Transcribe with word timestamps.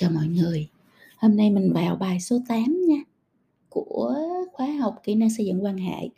Chào 0.00 0.10
mọi 0.10 0.26
người. 0.28 0.68
Hôm 1.16 1.36
nay 1.36 1.50
mình 1.50 1.72
vào 1.72 1.96
bài 1.96 2.20
số 2.20 2.38
8 2.48 2.64
nha, 2.88 2.96
của 3.68 4.14
khóa 4.52 4.66
học 4.66 5.00
kỹ 5.02 5.14
năng 5.14 5.30
xây 5.30 5.46
dựng 5.46 5.64
quan 5.64 5.76
hệ. 5.76 6.08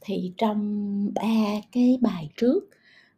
Thì 0.00 0.32
trong 0.36 1.10
ba 1.14 1.60
cái 1.72 1.98
bài 2.00 2.30
trước, 2.36 2.70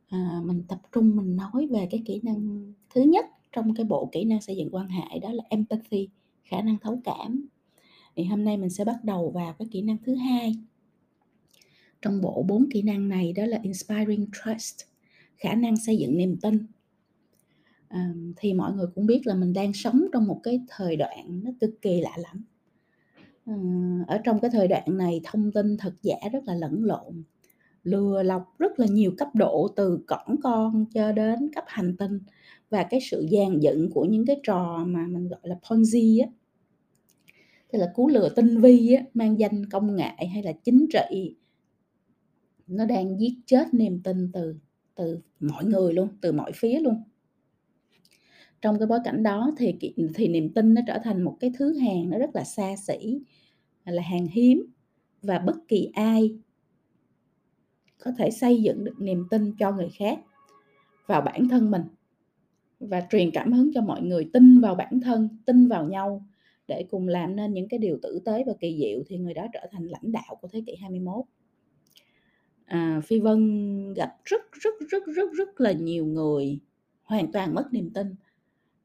à, 0.08 0.40
mình 0.44 0.62
tập 0.68 0.78
trung 0.92 1.16
mình 1.16 1.36
nói 1.36 1.66
về 1.70 1.88
cái 1.90 2.02
kỹ 2.06 2.20
năng 2.22 2.72
thứ 2.94 3.02
nhất 3.02 3.26
trong 3.52 3.74
cái 3.74 3.86
bộ 3.86 4.08
kỹ 4.12 4.24
năng 4.24 4.40
xây 4.40 4.56
dựng 4.56 4.68
quan 4.72 4.88
hệ 4.88 5.18
đó 5.18 5.32
là 5.32 5.44
empathy, 5.48 6.08
khả 6.44 6.62
năng 6.62 6.78
thấu 6.78 7.00
cảm. 7.04 7.48
Thì 8.16 8.24
hôm 8.24 8.44
nay 8.44 8.56
mình 8.56 8.70
sẽ 8.70 8.84
bắt 8.84 9.04
đầu 9.04 9.30
vào 9.30 9.52
cái 9.58 9.68
kỹ 9.70 9.82
năng 9.82 9.96
thứ 10.04 10.14
hai. 10.14 10.56
Trong 12.02 12.20
bộ 12.20 12.44
bốn 12.48 12.66
kỹ 12.70 12.82
năng 12.82 13.08
này 13.08 13.32
đó 13.32 13.46
là 13.46 13.60
inspiring 13.62 14.26
trust, 14.26 14.74
khả 15.36 15.54
năng 15.54 15.76
xây 15.76 15.96
dựng 15.96 16.16
niềm 16.16 16.36
tin 16.42 16.66
à, 17.96 18.14
thì 18.36 18.54
mọi 18.54 18.72
người 18.72 18.86
cũng 18.94 19.06
biết 19.06 19.26
là 19.26 19.34
mình 19.34 19.52
đang 19.52 19.72
sống 19.72 20.06
trong 20.12 20.26
một 20.26 20.40
cái 20.42 20.60
thời 20.68 20.96
đoạn 20.96 21.40
nó 21.44 21.50
cực 21.60 21.70
kỳ 21.82 22.00
lạ 22.00 22.16
lẫm. 22.16 22.44
À, 23.46 23.54
ở 24.06 24.18
trong 24.24 24.40
cái 24.40 24.50
thời 24.50 24.68
đoạn 24.68 24.96
này 24.98 25.20
thông 25.24 25.52
tin 25.52 25.76
thật 25.76 25.94
giả 26.02 26.16
rất 26.32 26.44
là 26.46 26.54
lẫn 26.54 26.84
lộn 26.84 27.22
lừa 27.86 28.22
lọc 28.22 28.58
rất 28.58 28.78
là 28.78 28.86
nhiều 28.86 29.12
cấp 29.18 29.28
độ 29.34 29.68
từ 29.76 29.98
cỏn 30.06 30.36
con 30.42 30.84
cho 30.94 31.12
đến 31.12 31.50
cấp 31.54 31.64
hành 31.66 31.96
tinh 31.96 32.20
và 32.70 32.82
cái 32.82 33.00
sự 33.10 33.26
dàn 33.32 33.60
dựng 33.60 33.90
của 33.90 34.04
những 34.04 34.26
cái 34.26 34.40
trò 34.42 34.84
mà 34.86 35.06
mình 35.06 35.28
gọi 35.28 35.40
là 35.42 35.58
ponzi 35.62 36.24
á. 36.24 36.28
Tức 37.72 37.78
là 37.78 37.92
cú 37.94 38.08
lừa 38.08 38.28
tinh 38.28 38.60
vi 38.60 38.92
á, 38.92 39.04
mang 39.14 39.38
danh 39.38 39.70
công 39.70 39.96
nghệ 39.96 40.26
hay 40.32 40.42
là 40.42 40.52
chính 40.52 40.86
trị 40.92 41.36
nó 42.66 42.84
đang 42.84 43.20
giết 43.20 43.34
chết 43.46 43.74
niềm 43.74 44.00
tin 44.02 44.32
từ 44.32 44.54
từ 44.94 45.18
mọi 45.40 45.64
người 45.64 45.92
luôn 45.92 46.08
từ 46.20 46.32
mọi 46.32 46.52
phía 46.54 46.80
luôn 46.80 47.02
trong 48.62 48.78
cái 48.78 48.86
bối 48.86 48.98
cảnh 49.04 49.22
đó 49.22 49.50
thì 49.56 49.74
thì 50.14 50.28
niềm 50.28 50.52
tin 50.54 50.74
nó 50.74 50.82
trở 50.86 50.98
thành 51.04 51.22
một 51.22 51.36
cái 51.40 51.52
thứ 51.58 51.78
hàng 51.78 52.10
nó 52.10 52.18
rất 52.18 52.30
là 52.34 52.44
xa 52.44 52.74
xỉ 52.76 53.20
là 53.84 54.02
hàng 54.02 54.26
hiếm 54.26 54.66
và 55.22 55.38
bất 55.38 55.56
kỳ 55.68 55.90
ai 55.94 56.38
có 57.98 58.10
thể 58.18 58.30
xây 58.30 58.62
dựng 58.62 58.84
được 58.84 58.94
niềm 58.98 59.26
tin 59.30 59.52
cho 59.58 59.72
người 59.72 59.88
khác 59.98 60.18
vào 61.06 61.20
bản 61.20 61.48
thân 61.48 61.70
mình 61.70 61.82
và 62.80 63.06
truyền 63.10 63.30
cảm 63.30 63.52
hứng 63.52 63.70
cho 63.74 63.80
mọi 63.80 64.02
người 64.02 64.30
tin 64.32 64.60
vào 64.60 64.74
bản 64.74 65.00
thân 65.00 65.28
tin 65.46 65.68
vào 65.68 65.84
nhau 65.84 66.26
để 66.68 66.86
cùng 66.90 67.08
làm 67.08 67.36
nên 67.36 67.52
những 67.52 67.68
cái 67.68 67.78
điều 67.78 67.98
tử 68.02 68.20
tế 68.24 68.44
và 68.46 68.52
kỳ 68.60 68.76
diệu 68.78 69.02
thì 69.06 69.18
người 69.18 69.34
đó 69.34 69.46
trở 69.52 69.66
thành 69.72 69.86
lãnh 69.86 70.12
đạo 70.12 70.38
của 70.40 70.48
thế 70.48 70.62
kỷ 70.66 70.76
21 70.76 71.24
à, 72.64 73.00
Phi 73.04 73.20
Vân 73.20 73.94
gặp 73.94 74.16
rất 74.24 74.42
rất 74.52 74.74
rất 74.88 75.02
rất 75.06 75.32
rất 75.32 75.60
là 75.60 75.72
nhiều 75.72 76.06
người 76.06 76.60
hoàn 77.02 77.32
toàn 77.32 77.54
mất 77.54 77.72
niềm 77.72 77.90
tin 77.94 78.14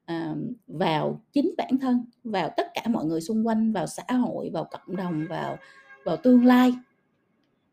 à, 0.06 0.36
vào 0.68 1.22
chính 1.32 1.54
bản 1.58 1.78
thân 1.82 2.06
vào 2.24 2.50
tất 2.58 2.68
cả 2.74 2.82
mọi 2.90 3.06
người 3.06 3.22
xung 3.22 3.48
quanh 3.48 3.74
vào 3.74 3.88
xã 3.88 4.14
hội 4.14 4.50
vào 4.54 4.68
cộng 4.72 4.96
đồng 4.96 5.26
vào 5.30 5.58
vào 6.04 6.18
tương 6.18 6.46
lai. 6.46 6.74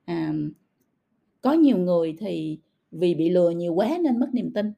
À, 0.04 0.32
có 1.40 1.52
nhiều 1.52 1.78
người 1.78 2.16
thì 2.18 2.58
vì 2.90 3.14
bị 3.14 3.30
lừa 3.30 3.50
nhiều 3.50 3.74
quá 3.74 3.98
nên 4.00 4.20
mất 4.20 4.28
niềm 4.32 4.50
tin. 4.54 4.72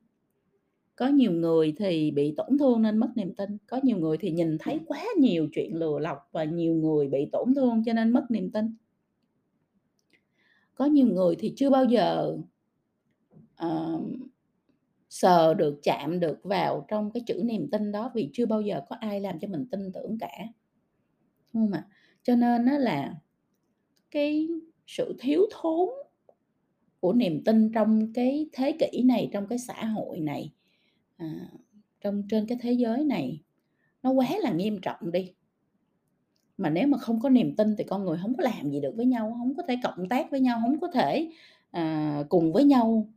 Có 0.97 1.09
nhiều 1.09 1.33
người 1.33 1.75
thì 1.77 2.11
bị 2.11 2.35
tổn 2.37 2.59
thương 2.59 2.83
nên 2.83 2.99
mất 2.99 3.09
niềm 3.15 3.35
tin. 3.35 3.57
Có 3.67 3.81
nhiều 3.83 3.99
người 3.99 4.17
thì 4.17 4.31
nhìn 4.31 4.59
thấy 4.59 4.81
quá 4.87 5.05
nhiều 5.19 5.49
chuyện 5.53 5.77
lừa 5.77 5.99
lọc 5.99 6.29
và 6.33 6.45
nhiều 6.45 6.75
người 6.75 7.09
bị 7.09 7.29
tổn 7.33 7.55
thương 7.55 7.83
cho 7.87 7.93
nên 7.93 8.11
mất 8.11 8.27
niềm 8.31 8.51
tin. 8.51 8.75
Có 10.75 10.87
nhiều 10.87 11.07
người 11.07 11.37
thì 11.39 11.53
chưa 11.57 11.71
bao 11.71 11.85
giờ 11.85 12.37
uh, 13.67 14.03
sờ 15.11 15.55
được 15.55 15.81
chạm 15.83 16.21
được 16.21 16.41
vào 16.43 16.87
trong 16.89 17.11
cái 17.11 17.23
chữ 17.27 17.43
niềm 17.45 17.69
tin 17.73 17.93
đó 17.93 18.11
vì 18.15 18.31
chưa 18.33 18.47
bao 18.47 18.61
giờ 18.61 18.81
có 18.89 18.97
ai 19.01 19.21
làm 19.21 19.39
cho 19.39 19.49
mình 19.49 19.67
tin 19.71 19.93
tưởng 19.93 20.19
cả. 20.19 20.39
Đúng 21.53 21.67
không 21.67 21.73
ạ 21.73 21.87
cho 22.23 22.37
nên 22.37 22.65
nó 22.65 22.79
là 22.79 23.15
cái 24.11 24.49
sự 24.87 25.17
thiếu 25.21 25.47
thốn 25.53 25.89
của 27.01 27.13
niềm 27.13 27.45
tin 27.45 27.73
trong 27.73 28.13
cái 28.13 28.51
thế 28.53 28.73
kỷ 28.73 29.03
này 29.03 29.31
trong 29.33 29.47
cái 29.47 29.59
xã 29.59 29.85
hội 29.85 30.21
này 30.21 30.53
à, 31.17 31.51
trong 32.01 32.23
trên 32.31 32.47
cái 32.47 32.59
thế 32.61 32.73
giới 32.73 33.05
này 33.05 33.43
nó 34.03 34.11
quá 34.11 34.29
là 34.41 34.53
nghiêm 34.53 34.81
trọng 34.83 35.13
đi. 35.13 35.33
Mà 36.59 36.71
nếu 36.71 36.87
mà 36.89 36.99
không 36.99 37.21
có 37.21 37.29
niềm 37.29 37.57
tin 37.57 37.77
thì 37.79 37.85
con 37.85 38.05
người 38.05 38.19
không 38.23 38.35
có 38.37 38.45
làm 38.45 38.71
gì 38.71 38.81
được 38.81 38.95
với 38.97 39.07
nhau 39.07 39.37
không 39.39 39.55
có 39.57 39.63
thể 39.69 39.77
cộng 39.83 40.09
tác 40.09 40.31
với 40.31 40.41
nhau 40.41 40.61
không 40.63 40.81
có 40.81 40.89
thể 40.89 41.31
à, 41.71 42.25
cùng 42.29 42.53
với 42.53 42.65
nhau 42.65 43.09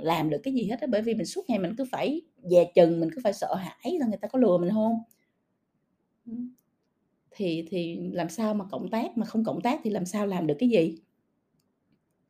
làm 0.00 0.30
được 0.30 0.38
cái 0.42 0.54
gì 0.54 0.64
hết 0.64 0.80
á 0.80 0.86
bởi 0.90 1.02
vì 1.02 1.14
mình 1.14 1.26
suốt 1.26 1.44
ngày 1.48 1.58
mình 1.58 1.74
cứ 1.78 1.84
phải 1.90 2.20
dè 2.42 2.70
chừng 2.74 3.00
mình 3.00 3.10
cứ 3.14 3.20
phải 3.24 3.32
sợ 3.32 3.54
hãi 3.54 3.98
là 4.00 4.06
người 4.06 4.18
ta 4.20 4.28
có 4.28 4.38
lừa 4.38 4.58
mình 4.58 4.70
không 4.70 5.02
thì 7.30 7.66
thì 7.70 7.98
làm 8.12 8.28
sao 8.28 8.54
mà 8.54 8.64
cộng 8.70 8.90
tác 8.90 9.18
mà 9.18 9.26
không 9.26 9.44
cộng 9.44 9.60
tác 9.60 9.80
thì 9.84 9.90
làm 9.90 10.06
sao 10.06 10.26
làm 10.26 10.46
được 10.46 10.56
cái 10.58 10.68
gì? 10.68 10.98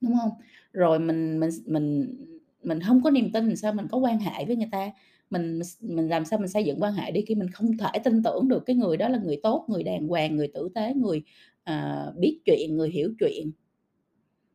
Đúng 0.00 0.14
không 0.20 0.30
rồi 0.72 0.98
mình 0.98 1.40
mình 1.40 1.50
mình 1.66 2.16
mình 2.62 2.80
không 2.80 3.02
có 3.02 3.10
niềm 3.10 3.32
tin 3.32 3.46
làm 3.46 3.56
sao 3.56 3.72
mình 3.72 3.86
có 3.90 3.98
quan 3.98 4.18
hệ 4.18 4.44
với 4.44 4.56
người 4.56 4.68
ta. 4.72 4.90
Mình 5.30 5.60
mình 5.80 6.08
làm 6.08 6.24
sao 6.24 6.38
mình 6.38 6.48
xây 6.48 6.64
dựng 6.64 6.82
quan 6.82 6.92
hệ 6.92 7.10
đi 7.10 7.24
khi 7.26 7.34
mình 7.34 7.50
không 7.50 7.76
thể 7.76 7.98
tin 8.04 8.22
tưởng 8.22 8.48
được 8.48 8.66
cái 8.66 8.76
người 8.76 8.96
đó 8.96 9.08
là 9.08 9.18
người 9.24 9.40
tốt 9.42 9.64
người 9.68 9.82
đàng 9.82 10.08
hoàng 10.08 10.36
người 10.36 10.48
tử 10.54 10.68
tế 10.74 10.94
người 10.94 11.22
uh, 11.70 12.16
biết 12.16 12.40
chuyện 12.44 12.76
người 12.76 12.90
hiểu 12.90 13.14
chuyện 13.20 13.50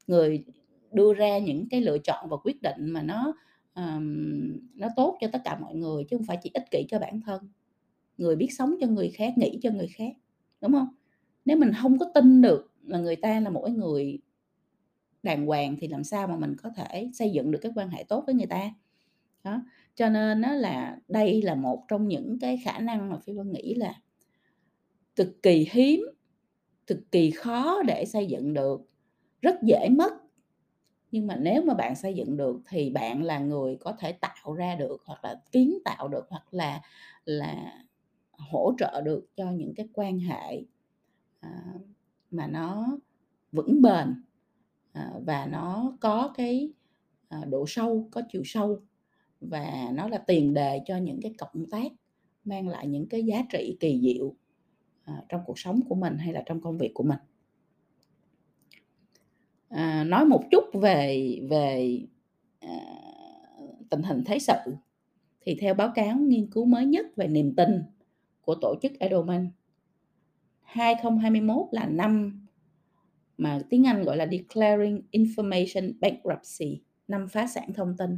người 0.07 0.44
đưa 0.93 1.13
ra 1.13 1.37
những 1.37 1.69
cái 1.69 1.81
lựa 1.81 1.97
chọn 1.97 2.29
và 2.29 2.37
quyết 2.43 2.61
định 2.61 2.89
mà 2.91 3.01
nó 3.01 3.33
um, 3.75 4.57
nó 4.75 4.87
tốt 4.95 5.17
cho 5.21 5.27
tất 5.33 5.41
cả 5.43 5.59
mọi 5.59 5.75
người 5.75 6.03
chứ 6.09 6.17
không 6.17 6.25
phải 6.25 6.37
chỉ 6.43 6.51
ích 6.53 6.71
kỷ 6.71 6.85
cho 6.89 6.99
bản 6.99 7.21
thân. 7.21 7.49
Người 8.17 8.35
biết 8.35 8.49
sống 8.57 8.75
cho 8.81 8.87
người 8.87 9.09
khác 9.09 9.33
nghĩ 9.37 9.59
cho 9.61 9.71
người 9.71 9.87
khác 9.87 10.13
đúng 10.61 10.71
không? 10.71 10.87
Nếu 11.45 11.57
mình 11.57 11.71
không 11.81 11.99
có 11.99 12.05
tin 12.13 12.41
được 12.41 12.71
là 12.83 12.99
người 12.99 13.15
ta 13.15 13.39
là 13.39 13.49
mỗi 13.49 13.71
người 13.71 14.19
đàng 15.23 15.45
hoàng 15.45 15.75
thì 15.79 15.87
làm 15.87 16.03
sao 16.03 16.27
mà 16.27 16.37
mình 16.37 16.55
có 16.63 16.69
thể 16.69 17.09
xây 17.13 17.29
dựng 17.29 17.51
được 17.51 17.59
cái 17.61 17.71
quan 17.75 17.89
hệ 17.89 18.03
tốt 18.03 18.23
với 18.25 18.35
người 18.35 18.47
ta? 18.47 18.73
Đó 19.43 19.61
cho 19.95 20.09
nên 20.09 20.41
nó 20.41 20.53
là 20.53 20.97
đây 21.07 21.41
là 21.41 21.55
một 21.55 21.83
trong 21.87 22.07
những 22.07 22.39
cái 22.39 22.57
khả 22.65 22.79
năng 22.79 23.09
mà 23.09 23.17
phi 23.17 23.33
vân 23.33 23.51
nghĩ 23.51 23.75
là 23.75 23.93
cực 25.15 25.43
kỳ 25.43 25.67
hiếm 25.71 26.01
cực 26.87 27.11
kỳ 27.11 27.31
khó 27.31 27.83
để 27.83 28.05
xây 28.05 28.25
dựng 28.25 28.53
được 28.53 28.81
rất 29.41 29.55
dễ 29.63 29.89
mất 29.89 30.13
nhưng 31.13 31.28
mà 31.28 31.35
nếu 31.35 31.63
mà 31.63 31.74
bạn 31.74 31.96
xây 31.96 32.13
dựng 32.13 32.38
được 32.38 32.62
thì 32.69 32.90
bạn 32.90 33.24
là 33.24 33.40
người 33.40 33.78
có 33.79 33.94
thể 34.00 34.12
tạo 34.12 34.53
ra 34.53 34.75
được 34.75 35.01
hoặc 35.06 35.24
là 35.24 35.41
kiến 35.51 35.78
tạo 35.85 36.07
được 36.07 36.25
hoặc 36.29 36.53
là 36.53 36.81
là 37.25 37.84
hỗ 38.31 38.74
trợ 38.78 39.01
được 39.06 39.28
cho 39.35 39.51
những 39.51 39.74
cái 39.75 39.90
quan 39.94 40.19
hệ 40.19 40.63
à, 41.40 41.63
mà 42.31 42.47
nó 42.47 42.97
vững 43.51 43.81
bền 43.81 44.24
à, 44.94 45.12
và 45.25 45.46
nó 45.46 45.97
có 46.01 46.34
cái 46.35 46.74
à, 47.30 47.45
độ 47.50 47.66
sâu 47.68 48.09
có 48.12 48.22
chiều 48.30 48.41
sâu. 48.45 48.80
Và 49.41 49.91
nó 49.94 50.07
là 50.07 50.18
tiền 50.18 50.53
đề 50.53 50.81
cho 50.85 50.97
những 50.97 51.19
cái 51.22 51.34
cộng 51.38 51.66
tác 51.72 51.91
mang 52.45 52.68
lại 52.68 52.88
những 52.88 53.09
cái 53.09 53.24
giá 53.25 53.44
trị 53.51 53.78
kỳ 53.80 54.01
diệu 54.01 54.35
à, 55.03 55.24
trong 55.30 55.41
cuộc 55.45 55.59
sống 55.59 55.81
của 55.90 55.95
mình 55.95 56.18
hay 56.18 56.34
là 56.34 56.44
trong 56.45 56.62
công 56.62 56.78
việc 56.78 56.91
của 56.94 57.03
mình 57.03 57.19
à, 59.73 60.03
nói 60.03 60.25
một 60.25 60.44
chút 60.51 60.63
về 60.73 61.39
về 61.50 62.00
à, 62.59 62.69
tình 63.89 64.03
hình 64.03 64.23
thế 64.25 64.39
sự 64.39 64.75
thì 65.41 65.56
theo 65.56 65.73
báo 65.73 65.91
cáo 65.95 66.17
nghiên 66.17 66.47
cứu 66.51 66.66
mới 66.66 66.85
nhất 66.85 67.06
về 67.16 67.28
niềm 67.28 67.56
tin 67.56 67.83
của 68.41 68.56
tổ 68.56 68.75
chức 68.81 68.91
Edelman 69.00 69.50
2021 70.62 71.67
là 71.72 71.85
năm 71.85 72.39
mà 73.38 73.59
tiếng 73.69 73.88
Anh 73.88 74.03
gọi 74.03 74.18
là 74.18 74.27
Declaring 74.31 75.01
Information 75.12 75.94
Bankruptcy, 76.00 76.81
năm 77.07 77.27
phá 77.27 77.47
sản 77.47 77.74
thông 77.74 77.97
tin. 77.97 78.18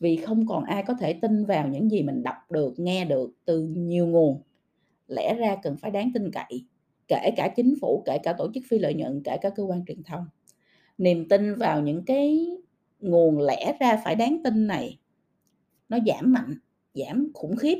Vì 0.00 0.16
không 0.16 0.46
còn 0.46 0.64
ai 0.64 0.82
có 0.86 0.94
thể 0.94 1.12
tin 1.12 1.44
vào 1.44 1.68
những 1.68 1.90
gì 1.90 2.02
mình 2.02 2.22
đọc 2.22 2.36
được, 2.50 2.74
nghe 2.78 3.04
được 3.04 3.30
từ 3.44 3.62
nhiều 3.62 4.06
nguồn. 4.06 4.42
Lẽ 5.08 5.34
ra 5.34 5.56
cần 5.62 5.76
phải 5.76 5.90
đáng 5.90 6.10
tin 6.14 6.30
cậy, 6.30 6.66
kể 7.08 7.30
cả 7.36 7.52
chính 7.56 7.74
phủ, 7.80 8.02
kể 8.06 8.18
cả 8.22 8.32
tổ 8.38 8.50
chức 8.54 8.64
phi 8.68 8.78
lợi 8.78 8.94
nhuận, 8.94 9.22
kể 9.24 9.36
cả 9.42 9.50
cơ 9.50 9.62
quan 9.62 9.84
truyền 9.86 10.02
thông 10.02 10.26
niềm 10.98 11.28
tin 11.28 11.54
vào 11.54 11.82
những 11.82 12.04
cái 12.04 12.46
nguồn 13.00 13.38
lẽ 13.40 13.76
ra 13.80 14.00
phải 14.04 14.14
đáng 14.14 14.42
tin 14.44 14.66
này, 14.66 14.98
nó 15.88 15.98
giảm 16.06 16.32
mạnh, 16.32 16.58
giảm 16.94 17.30
khủng 17.34 17.56
khiếp. 17.56 17.78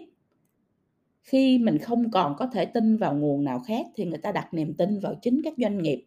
Khi 1.22 1.58
mình 1.58 1.78
không 1.78 2.11
còn 2.11 2.37
có 2.38 2.46
thể 2.46 2.64
tin 2.64 2.96
vào 2.96 3.14
nguồn 3.14 3.44
nào 3.44 3.61
khác 3.66 3.87
thì 3.94 4.05
người 4.05 4.19
ta 4.19 4.32
đặt 4.32 4.55
niềm 4.55 4.75
tin 4.75 4.99
vào 4.99 5.14
chính 5.22 5.40
các 5.44 5.55
doanh 5.56 5.82
nghiệp. 5.82 6.06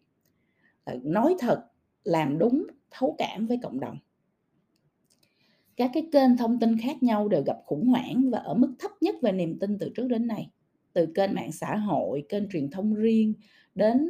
Nói 1.03 1.35
thật, 1.39 1.65
làm 2.03 2.37
đúng, 2.37 2.67
thấu 2.91 3.15
cảm 3.17 3.47
với 3.47 3.59
cộng 3.63 3.79
đồng. 3.79 3.97
Các 5.75 5.91
cái 5.93 6.09
kênh 6.11 6.37
thông 6.37 6.59
tin 6.59 6.77
khác 6.77 7.03
nhau 7.03 7.27
đều 7.27 7.43
gặp 7.45 7.57
khủng 7.65 7.87
hoảng 7.87 8.29
và 8.31 8.39
ở 8.39 8.53
mức 8.53 8.73
thấp 8.79 8.91
nhất 9.01 9.15
về 9.21 9.31
niềm 9.31 9.59
tin 9.59 9.79
từ 9.79 9.91
trước 9.95 10.07
đến 10.07 10.27
nay. 10.27 10.49
Từ 10.93 11.05
kênh 11.15 11.33
mạng 11.33 11.51
xã 11.51 11.75
hội, 11.75 12.25
kênh 12.29 12.49
truyền 12.49 12.69
thông 12.69 12.93
riêng 12.93 13.33
đến 13.75 14.07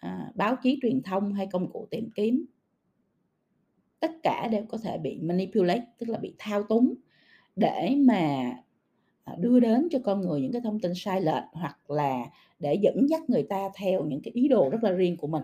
à, 0.00 0.32
báo 0.34 0.56
chí 0.62 0.78
truyền 0.82 1.02
thông 1.02 1.34
hay 1.34 1.46
công 1.46 1.72
cụ 1.72 1.88
tìm 1.90 2.10
kiếm. 2.14 2.44
Tất 4.00 4.10
cả 4.22 4.48
đều 4.52 4.64
có 4.68 4.78
thể 4.78 4.98
bị 4.98 5.18
manipulate 5.20 5.86
tức 5.98 6.08
là 6.08 6.18
bị 6.18 6.34
thao 6.38 6.62
túng 6.62 6.94
để 7.56 7.96
mà 7.98 8.52
à, 9.24 9.34
đưa 9.38 9.60
đến 9.60 9.88
cho 9.90 9.98
con 10.04 10.20
người 10.20 10.40
những 10.40 10.52
cái 10.52 10.62
thông 10.64 10.80
tin 10.80 10.92
sai 10.94 11.20
lệch 11.20 11.44
hoặc 11.52 11.90
là 11.90 12.24
để 12.58 12.74
dẫn 12.74 13.06
dắt 13.10 13.30
người 13.30 13.42
ta 13.42 13.68
theo 13.74 14.04
những 14.04 14.20
cái 14.22 14.32
ý 14.34 14.48
đồ 14.48 14.70
rất 14.70 14.84
là 14.84 14.90
riêng 14.90 15.16
của 15.16 15.26
mình. 15.26 15.42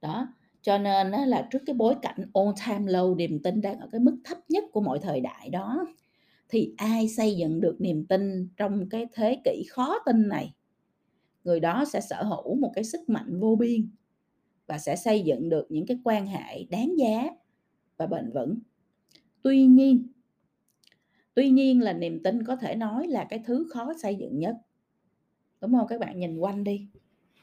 Đó 0.00 0.28
cho 0.62 0.78
nên 0.78 1.10
là 1.10 1.48
trước 1.50 1.62
cái 1.66 1.74
bối 1.74 1.94
cảnh 2.02 2.30
all 2.34 2.48
time 2.66 2.92
low 2.92 3.16
niềm 3.16 3.42
tin 3.42 3.60
đang 3.60 3.80
ở 3.80 3.88
cái 3.92 4.00
mức 4.00 4.18
thấp 4.24 4.38
nhất 4.48 4.64
của 4.72 4.80
mọi 4.80 4.98
thời 4.98 5.20
đại 5.20 5.50
đó 5.50 5.86
thì 6.48 6.74
ai 6.76 7.08
xây 7.08 7.36
dựng 7.36 7.60
được 7.60 7.76
niềm 7.80 8.06
tin 8.06 8.48
trong 8.56 8.88
cái 8.88 9.06
thế 9.12 9.40
kỷ 9.44 9.64
khó 9.70 9.98
tin 10.06 10.28
này? 10.28 10.54
Người 11.48 11.60
đó 11.60 11.84
sẽ 11.84 12.00
sở 12.00 12.22
hữu 12.22 12.54
một 12.54 12.72
cái 12.74 12.84
sức 12.84 13.08
mạnh 13.08 13.40
vô 13.40 13.56
biên 13.56 13.90
và 14.66 14.78
sẽ 14.78 14.96
xây 14.96 15.22
dựng 15.22 15.48
được 15.48 15.66
những 15.68 15.86
cái 15.86 15.98
quan 16.04 16.26
hệ 16.26 16.64
đáng 16.70 16.98
giá 16.98 17.30
và 17.96 18.06
bền 18.06 18.30
vững. 18.32 18.58
Tuy 19.42 19.66
nhiên 19.66 20.08
tuy 21.34 21.50
nhiên 21.50 21.82
là 21.82 21.92
niềm 21.92 22.22
tin 22.22 22.44
có 22.44 22.56
thể 22.56 22.74
nói 22.74 23.06
là 23.06 23.24
cái 23.24 23.42
thứ 23.46 23.66
khó 23.70 23.92
xây 24.02 24.14
dựng 24.14 24.38
nhất. 24.38 24.56
Đúng 25.60 25.72
không? 25.72 25.86
Các 25.88 26.00
bạn 26.00 26.18
nhìn 26.18 26.38
quanh 26.38 26.64
đi. 26.64 26.88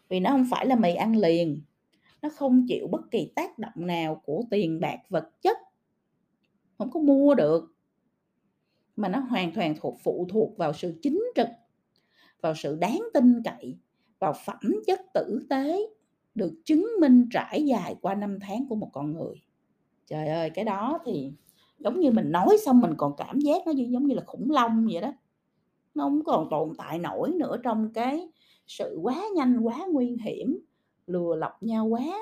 Vì 0.09 0.19
nó 0.19 0.29
không 0.29 0.47
phải 0.51 0.65
là 0.65 0.75
mì 0.75 0.95
ăn 0.95 1.17
liền. 1.17 1.61
Nó 2.21 2.29
không 2.29 2.65
chịu 2.67 2.87
bất 2.87 3.11
kỳ 3.11 3.31
tác 3.35 3.59
động 3.59 3.87
nào 3.87 4.21
của 4.25 4.43
tiền 4.49 4.79
bạc 4.79 4.99
vật 5.09 5.41
chất. 5.41 5.57
Không 6.77 6.91
có 6.91 6.99
mua 6.99 7.35
được. 7.35 7.75
Mà 8.95 9.07
nó 9.07 9.19
hoàn 9.19 9.51
toàn 9.51 9.75
thuộc 9.79 9.97
phụ 10.03 10.27
thuộc 10.29 10.57
vào 10.57 10.73
sự 10.73 10.99
chính 11.01 11.23
trực, 11.35 11.47
vào 12.41 12.55
sự 12.55 12.75
đáng 12.75 13.03
tin 13.13 13.43
cậy 13.43 13.77
vào 14.19 14.33
phẩm 14.45 14.81
chất 14.87 15.01
tử 15.13 15.45
tế 15.49 15.79
được 16.35 16.53
chứng 16.65 16.87
minh 17.01 17.27
trải 17.31 17.65
dài 17.65 17.95
qua 18.01 18.15
năm 18.15 18.37
tháng 18.41 18.67
của 18.69 18.75
một 18.75 18.89
con 18.93 19.13
người. 19.13 19.35
Trời 20.07 20.27
ơi, 20.27 20.49
cái 20.49 20.65
đó 20.65 20.99
thì 21.05 21.33
giống 21.79 21.99
như 21.99 22.11
mình 22.11 22.31
nói 22.31 22.57
xong 22.65 22.81
mình 22.81 22.93
còn 22.97 23.13
cảm 23.17 23.39
giác 23.39 23.61
nó 23.65 23.71
như 23.71 23.87
giống 23.89 24.07
như 24.07 24.15
là 24.15 24.23
khủng 24.25 24.51
long 24.51 24.87
vậy 24.91 25.01
đó. 25.01 25.13
Nó 25.95 26.03
không 26.03 26.23
còn 26.23 26.47
tồn 26.51 26.73
tại 26.77 26.99
nổi 26.99 27.31
nữa 27.31 27.57
trong 27.63 27.93
cái 27.93 28.29
sự 28.67 28.99
quá 29.03 29.23
nhanh, 29.35 29.59
quá 29.59 29.85
nguy 29.91 30.17
hiểm, 30.23 30.59
lừa 31.07 31.35
lọc 31.35 31.63
nhau, 31.63 31.85
quá 31.85 32.19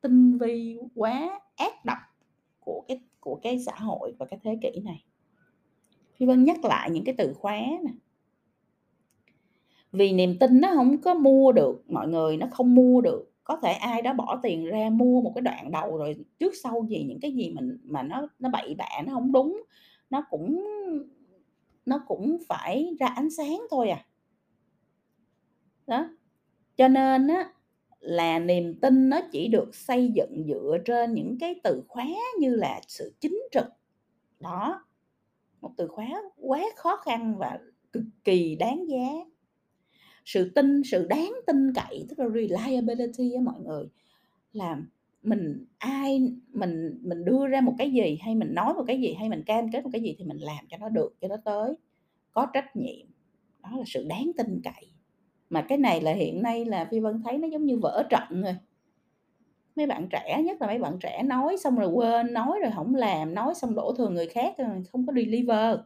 tinh 0.00 0.38
vi, 0.38 0.78
quá 0.94 1.40
ác 1.56 1.84
độc 1.84 1.98
của 2.60 2.84
cái 2.88 3.00
của 3.20 3.40
cái 3.42 3.60
xã 3.66 3.74
hội 3.74 4.14
và 4.18 4.26
cái 4.26 4.40
thế 4.42 4.58
kỷ 4.62 4.80
này. 4.80 5.04
Phi 6.16 6.26
Vân 6.26 6.44
nhắc 6.44 6.64
lại 6.64 6.90
những 6.90 7.04
cái 7.04 7.14
từ 7.18 7.34
khóa 7.34 7.60
nè 7.84 7.92
vì 9.92 10.12
niềm 10.12 10.38
tin 10.38 10.60
nó 10.60 10.70
không 10.74 10.98
có 11.02 11.14
mua 11.14 11.52
được, 11.52 11.82
mọi 11.90 12.08
người 12.08 12.36
nó 12.36 12.46
không 12.50 12.74
mua 12.74 13.00
được. 13.00 13.28
Có 13.44 13.56
thể 13.62 13.72
ai 13.72 14.02
đó 14.02 14.12
bỏ 14.12 14.40
tiền 14.42 14.66
ra 14.66 14.90
mua 14.90 15.20
một 15.20 15.32
cái 15.34 15.42
đoạn 15.42 15.70
đầu 15.70 15.96
rồi 15.98 16.16
trước 16.38 16.52
sau 16.62 16.86
gì, 16.88 17.04
những 17.08 17.20
cái 17.20 17.32
gì 17.32 17.50
mình, 17.54 17.78
mà 17.84 18.02
nó 18.02 18.28
nó 18.38 18.48
bậy 18.48 18.74
bạ, 18.74 18.88
nó 19.06 19.14
không 19.14 19.32
đúng, 19.32 19.62
nó 20.10 20.24
cũng 20.30 20.64
nó 21.86 22.00
cũng 22.08 22.38
phải 22.48 22.96
ra 23.00 23.06
ánh 23.06 23.30
sáng 23.30 23.58
thôi 23.70 23.88
à. 23.90 24.06
Đó. 25.86 26.08
Cho 26.76 26.88
nên 26.88 27.28
á, 27.28 27.52
là 28.00 28.38
niềm 28.38 28.74
tin 28.80 29.08
nó 29.08 29.20
chỉ 29.32 29.48
được 29.48 29.74
xây 29.74 30.12
dựng 30.14 30.44
dựa 30.48 30.78
trên 30.84 31.14
những 31.14 31.38
cái 31.40 31.60
từ 31.64 31.82
khóa 31.88 32.06
như 32.40 32.54
là 32.56 32.80
sự 32.88 33.14
chính 33.20 33.42
trực. 33.52 33.66
Đó. 34.40 34.84
Một 35.60 35.70
từ 35.76 35.88
khóa 35.88 36.22
quá 36.36 36.62
khó 36.76 36.96
khăn 36.96 37.36
và 37.38 37.58
cực 37.92 38.04
kỳ 38.24 38.56
đáng 38.56 38.88
giá 38.88 39.31
sự 40.24 40.50
tin, 40.54 40.82
sự 40.84 41.06
đáng 41.08 41.32
tin 41.46 41.72
cậy, 41.74 42.06
tức 42.08 42.18
là 42.18 42.28
reliability 42.28 43.32
á 43.32 43.40
mọi 43.40 43.60
người. 43.60 43.84
Là 44.52 44.78
mình 45.22 45.66
ai, 45.78 46.32
mình 46.52 46.98
mình 47.02 47.24
đưa 47.24 47.46
ra 47.46 47.60
một 47.60 47.74
cái 47.78 47.90
gì 47.92 48.18
hay 48.22 48.34
mình 48.34 48.54
nói 48.54 48.74
một 48.74 48.84
cái 48.86 49.00
gì 49.00 49.14
hay 49.14 49.28
mình 49.28 49.42
cam 49.46 49.72
kết 49.72 49.84
một 49.84 49.90
cái 49.92 50.02
gì 50.02 50.14
thì 50.18 50.24
mình 50.24 50.38
làm 50.38 50.66
cho 50.68 50.76
nó 50.76 50.88
được, 50.88 51.16
cho 51.20 51.28
nó 51.28 51.36
tới. 51.44 51.74
Có 52.32 52.46
trách 52.52 52.76
nhiệm. 52.76 53.06
Đó 53.62 53.70
là 53.78 53.84
sự 53.86 54.06
đáng 54.08 54.30
tin 54.38 54.60
cậy. 54.64 54.90
Mà 55.50 55.62
cái 55.68 55.78
này 55.78 56.00
là 56.00 56.12
hiện 56.12 56.42
nay 56.42 56.64
là 56.64 56.84
phi 56.90 57.00
vân 57.00 57.22
thấy 57.24 57.38
nó 57.38 57.48
giống 57.48 57.64
như 57.66 57.78
vỡ 57.78 58.06
trận 58.10 58.42
rồi. 58.42 58.56
Mấy 59.76 59.86
bạn 59.86 60.08
trẻ, 60.10 60.42
nhất 60.44 60.60
là 60.60 60.66
mấy 60.66 60.78
bạn 60.78 60.98
trẻ 61.00 61.22
nói 61.22 61.56
xong 61.56 61.78
rồi 61.78 61.88
quên, 61.88 62.32
nói 62.32 62.58
rồi 62.62 62.70
không 62.74 62.94
làm, 62.94 63.34
nói 63.34 63.54
xong 63.54 63.74
đổ 63.74 63.94
thừa 63.98 64.08
người 64.08 64.26
khác 64.26 64.54
ờ, 64.58 64.64
không 64.92 65.06
có 65.06 65.12
deliver. 65.12 65.78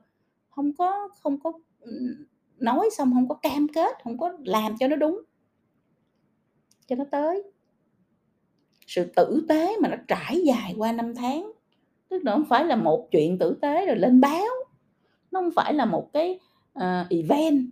Không 0.50 0.72
có 0.78 1.08
không 1.22 1.40
có 1.40 1.52
nói 2.58 2.88
xong 2.96 3.12
không 3.14 3.28
có 3.28 3.34
cam 3.34 3.68
kết 3.68 3.96
không 4.04 4.18
có 4.18 4.32
làm 4.44 4.76
cho 4.78 4.88
nó 4.88 4.96
đúng 4.96 5.22
cho 6.86 6.96
nó 6.96 7.04
tới. 7.10 7.42
Sự 8.86 9.04
tử 9.16 9.46
tế 9.48 9.76
mà 9.82 9.88
nó 9.88 9.96
trải 10.08 10.42
dài 10.44 10.74
qua 10.76 10.92
năm 10.92 11.14
tháng 11.14 11.52
tức 12.08 12.24
là 12.24 12.32
không 12.32 12.44
phải 12.44 12.64
là 12.64 12.76
một 12.76 13.08
chuyện 13.10 13.38
tử 13.38 13.58
tế 13.60 13.86
rồi 13.86 13.96
lên 13.96 14.20
báo 14.20 14.46
nó 15.30 15.40
không 15.40 15.50
phải 15.56 15.74
là 15.74 15.84
một 15.84 16.10
cái 16.12 16.40
uh, 16.78 17.10
event 17.10 17.68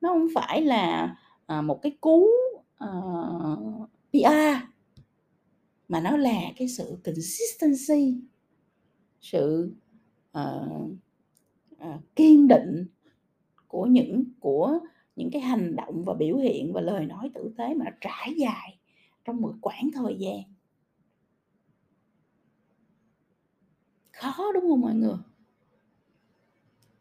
nó 0.00 0.08
không 0.08 0.28
phải 0.34 0.62
là 0.62 1.16
uh, 1.58 1.64
một 1.64 1.82
cái 1.82 1.96
cú 2.00 2.28
ờ, 2.76 2.88
uh, 3.52 3.88
PR 4.12 4.64
mà 5.88 6.00
nó 6.00 6.16
là 6.16 6.40
cái 6.56 6.68
sự 6.68 6.98
consistency 7.04 8.20
sự 9.20 9.72
uh, 10.38 10.90
uh, 11.74 12.00
kiên 12.16 12.48
định 12.48 12.86
của 13.72 13.86
những 13.86 14.24
của 14.40 14.78
những 15.16 15.30
cái 15.30 15.42
hành 15.42 15.76
động 15.76 16.04
và 16.04 16.14
biểu 16.14 16.36
hiện 16.36 16.72
và 16.72 16.80
lời 16.80 17.06
nói 17.06 17.30
tử 17.34 17.54
tế 17.58 17.74
mà 17.74 17.84
nó 17.84 17.90
trải 18.00 18.34
dài 18.36 18.78
trong 19.24 19.40
một 19.40 19.54
quãng 19.60 19.90
thời 19.94 20.16
gian. 20.18 20.40
Khó 24.12 24.52
đúng 24.54 24.68
không 24.68 24.80
mọi 24.80 24.94
người? 24.94 25.16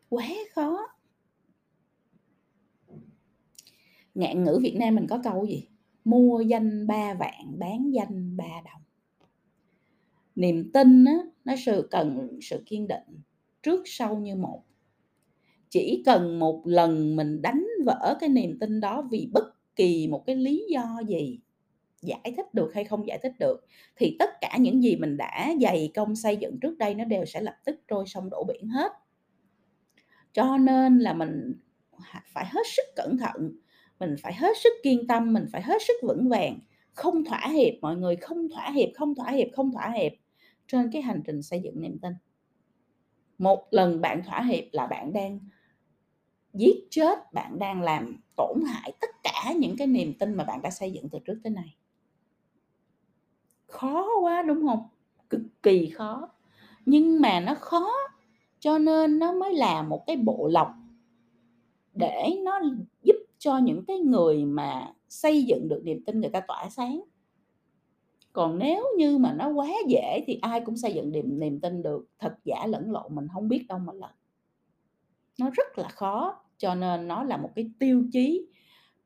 Quá 0.10 0.28
khó. 0.56 0.88
Ngạn 4.16 4.44
ngữ 4.44 4.60
việt 4.64 4.76
nam 4.80 4.96
mình 4.96 5.08
có 5.10 5.20
câu 5.24 5.46
gì? 5.46 5.68
Mua 6.06 6.42
danh 6.42 6.88
ba 6.88 7.14
vạn 7.14 7.60
bán 7.60 7.92
danh 7.94 8.38
ba 8.38 8.62
đồng. 8.66 8.82
Niềm 10.36 10.72
tin 10.74 11.06
á, 11.06 11.18
nó 11.46 11.54
sự 11.66 11.88
cần 11.92 12.40
sự 12.42 12.64
kiên 12.66 12.88
định 12.88 13.22
trước 13.64 13.84
sau 13.86 14.16
như 14.16 14.36
một 14.36 14.64
chỉ 15.72 16.04
cần 16.06 16.40
một 16.40 16.62
lần 16.66 17.16
mình 17.16 17.42
đánh 17.42 17.68
vỡ 17.86 18.18
cái 18.20 18.30
niềm 18.30 18.60
tin 18.60 18.80
đó 18.80 19.08
vì 19.12 19.30
bất 19.34 19.76
kỳ 19.76 20.08
một 20.08 20.24
cái 20.26 20.36
lý 20.36 20.66
do 20.70 21.02
gì, 21.08 21.40
giải 22.02 22.34
thích 22.38 22.54
được 22.54 22.74
hay 22.74 22.84
không 22.84 23.08
giải 23.08 23.20
thích 23.24 23.34
được, 23.40 23.66
thì 23.96 24.16
tất 24.20 24.30
cả 24.42 24.58
những 24.60 24.84
gì 24.84 24.96
mình 24.96 25.18
đã 25.18 25.54
dày 25.62 25.92
công 25.96 26.16
xây 26.16 26.38
dựng 26.38 26.60
trước 26.60 26.78
đây 26.78 26.94
nó 26.94 27.04
đều 27.06 27.26
sẽ 27.26 27.42
lập 27.42 27.56
tức 27.66 27.80
trôi 27.88 28.04
sông 28.08 28.30
đổ 28.30 28.44
biển 28.44 28.68
hết. 28.68 28.92
Cho 30.34 30.58
nên 30.58 31.00
là 31.00 31.14
mình 31.14 31.54
phải 32.34 32.46
hết 32.46 32.68
sức 32.76 32.86
cẩn 32.96 33.18
thận, 33.18 33.52
mình 34.00 34.16
phải 34.22 34.34
hết 34.34 34.58
sức 34.64 34.74
kiên 34.84 35.08
tâm, 35.08 35.34
mình 35.34 35.46
phải 35.52 35.62
hết 35.62 35.82
sức 35.88 35.94
vững 36.04 36.30
vàng, 36.30 36.60
không 36.94 37.26
thỏa 37.26 37.48
hiệp, 37.54 37.74
mọi 37.82 37.96
người 37.96 38.16
không 38.16 38.50
thỏa 38.50 38.72
hiệp, 38.72 38.90
không 38.96 39.16
thỏa 39.16 39.32
hiệp, 39.32 39.48
không 39.54 39.72
thỏa 39.72 39.90
hiệp 39.90 40.12
trên 40.68 40.92
cái 40.92 41.02
hành 41.02 41.22
trình 41.26 41.42
xây 41.42 41.62
dựng 41.64 41.82
niềm 41.82 42.00
tin. 42.02 42.14
Một 43.38 43.68
lần 43.72 44.02
bạn 44.02 44.24
thỏa 44.24 44.42
hiệp 44.44 44.64
là 44.72 44.88
bạn 44.88 45.14
đang 45.14 45.40
giết 46.54 46.88
chết, 46.90 47.34
bạn 47.34 47.60
đang 47.60 47.82
làm 47.82 48.22
tổn 48.38 48.62
hại 48.68 48.94
tất 49.02 49.10
cả 49.24 49.54
những 49.60 49.78
cái 49.78 49.88
niềm 49.88 50.14
tin 50.20 50.34
mà 50.34 50.44
bạn 50.44 50.62
đã 50.62 50.70
xây 50.70 50.92
dựng 50.92 51.10
từ 51.10 51.20
trước 51.20 51.40
tới 51.44 51.52
nay. 51.52 51.76
Khó 53.68 54.08
quá, 54.22 54.42
đúng 54.42 54.68
không? 54.68 54.88
Cực 55.30 55.42
kỳ 55.64 55.90
khó. 55.90 56.30
Nhưng 56.86 57.22
mà 57.22 57.40
nó 57.40 57.56
khó, 57.56 57.92
cho 58.60 58.78
nên 58.78 59.20
nó 59.20 59.34
mới 59.34 59.54
là 59.54 59.84
một 59.84 60.04
cái 60.08 60.18
bộ 60.18 60.50
lọc 60.52 60.72
để 61.94 62.30
nó 62.44 62.60
giúp 63.04 63.16
cho 63.38 63.58
những 63.58 63.86
cái 63.88 64.00
người 64.00 64.46
mà 64.46 64.94
xây 65.10 65.44
dựng 65.44 65.70
được 65.70 65.82
niềm 65.84 66.04
tin 66.06 66.22
người 66.22 66.30
ta 66.30 66.40
tỏa 66.48 66.70
sáng. 66.70 67.02
Còn 68.34 68.60
nếu 68.60 68.88
như 68.98 69.18
mà 69.18 69.34
nó 69.34 69.50
quá 69.50 69.70
dễ 69.88 70.24
thì 70.28 70.40
ai 70.42 70.62
cũng 70.62 70.78
xây 70.78 70.94
dựng 70.94 71.12
niềm 71.12 71.40
niềm 71.40 71.60
tin 71.60 71.84
được. 71.84 72.06
Thật 72.20 72.36
giả 72.44 72.66
lẫn 72.68 72.92
lộn, 72.92 73.16
mình 73.16 73.28
không 73.34 73.48
biết 73.48 73.66
đâu 73.70 73.80
mà 73.80 73.94
lần 73.94 74.12
nó 75.40 75.50
rất 75.50 75.78
là 75.78 75.90
khó 75.90 76.41
cho 76.62 76.76
nên 76.76 77.08
nó 77.08 77.24
là 77.24 77.38
một 77.38 77.50
cái 77.56 77.70
tiêu 77.80 78.04
chí 78.12 78.48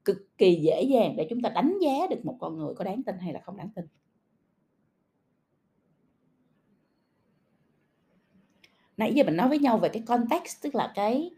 cực 0.06 0.38
kỳ 0.38 0.56
dễ 0.56 0.84
dàng 0.84 1.16
để 1.18 1.28
chúng 1.30 1.42
ta 1.42 1.50
đánh 1.50 1.78
giá 1.82 2.08
được 2.10 2.26
một 2.26 2.38
con 2.40 2.58
người 2.58 2.74
có 2.76 2.84
đáng 2.84 3.04
tin 3.04 3.16
hay 3.20 3.34
là 3.34 3.42
không 3.44 3.58
đáng 3.58 3.70
tin. 3.76 3.86
Nãy 8.98 9.14
giờ 9.14 9.24
mình 9.24 9.36
nói 9.36 9.50
với 9.50 9.60
nhau 9.60 9.78
về 9.78 9.90
cái 9.90 10.04
context, 10.06 10.64
tức 10.64 10.76
là 10.76 10.92
cái 10.96 11.32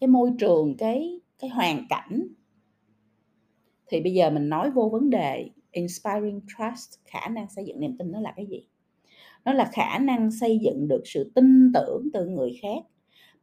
cái 0.00 0.08
môi 0.08 0.32
trường, 0.38 0.76
cái 0.76 1.20
cái 1.38 1.50
hoàn 1.50 1.86
cảnh. 1.88 2.26
Thì 3.86 4.00
bây 4.00 4.14
giờ 4.14 4.30
mình 4.30 4.48
nói 4.48 4.70
vô 4.70 4.88
vấn 4.92 5.10
đề 5.10 5.50
inspiring 5.72 6.40
trust, 6.40 6.98
khả 7.04 7.28
năng 7.28 7.50
xây 7.50 7.64
dựng 7.64 7.80
niềm 7.80 7.98
tin 7.98 8.12
nó 8.12 8.20
là 8.20 8.32
cái 8.36 8.46
gì? 8.46 8.66
Nó 9.44 9.52
là 9.52 9.70
khả 9.72 9.98
năng 9.98 10.30
xây 10.30 10.58
dựng 10.64 10.88
được 10.88 11.02
sự 11.04 11.32
tin 11.34 11.72
tưởng 11.74 12.08
từ 12.12 12.26
người 12.26 12.58
khác 12.62 12.84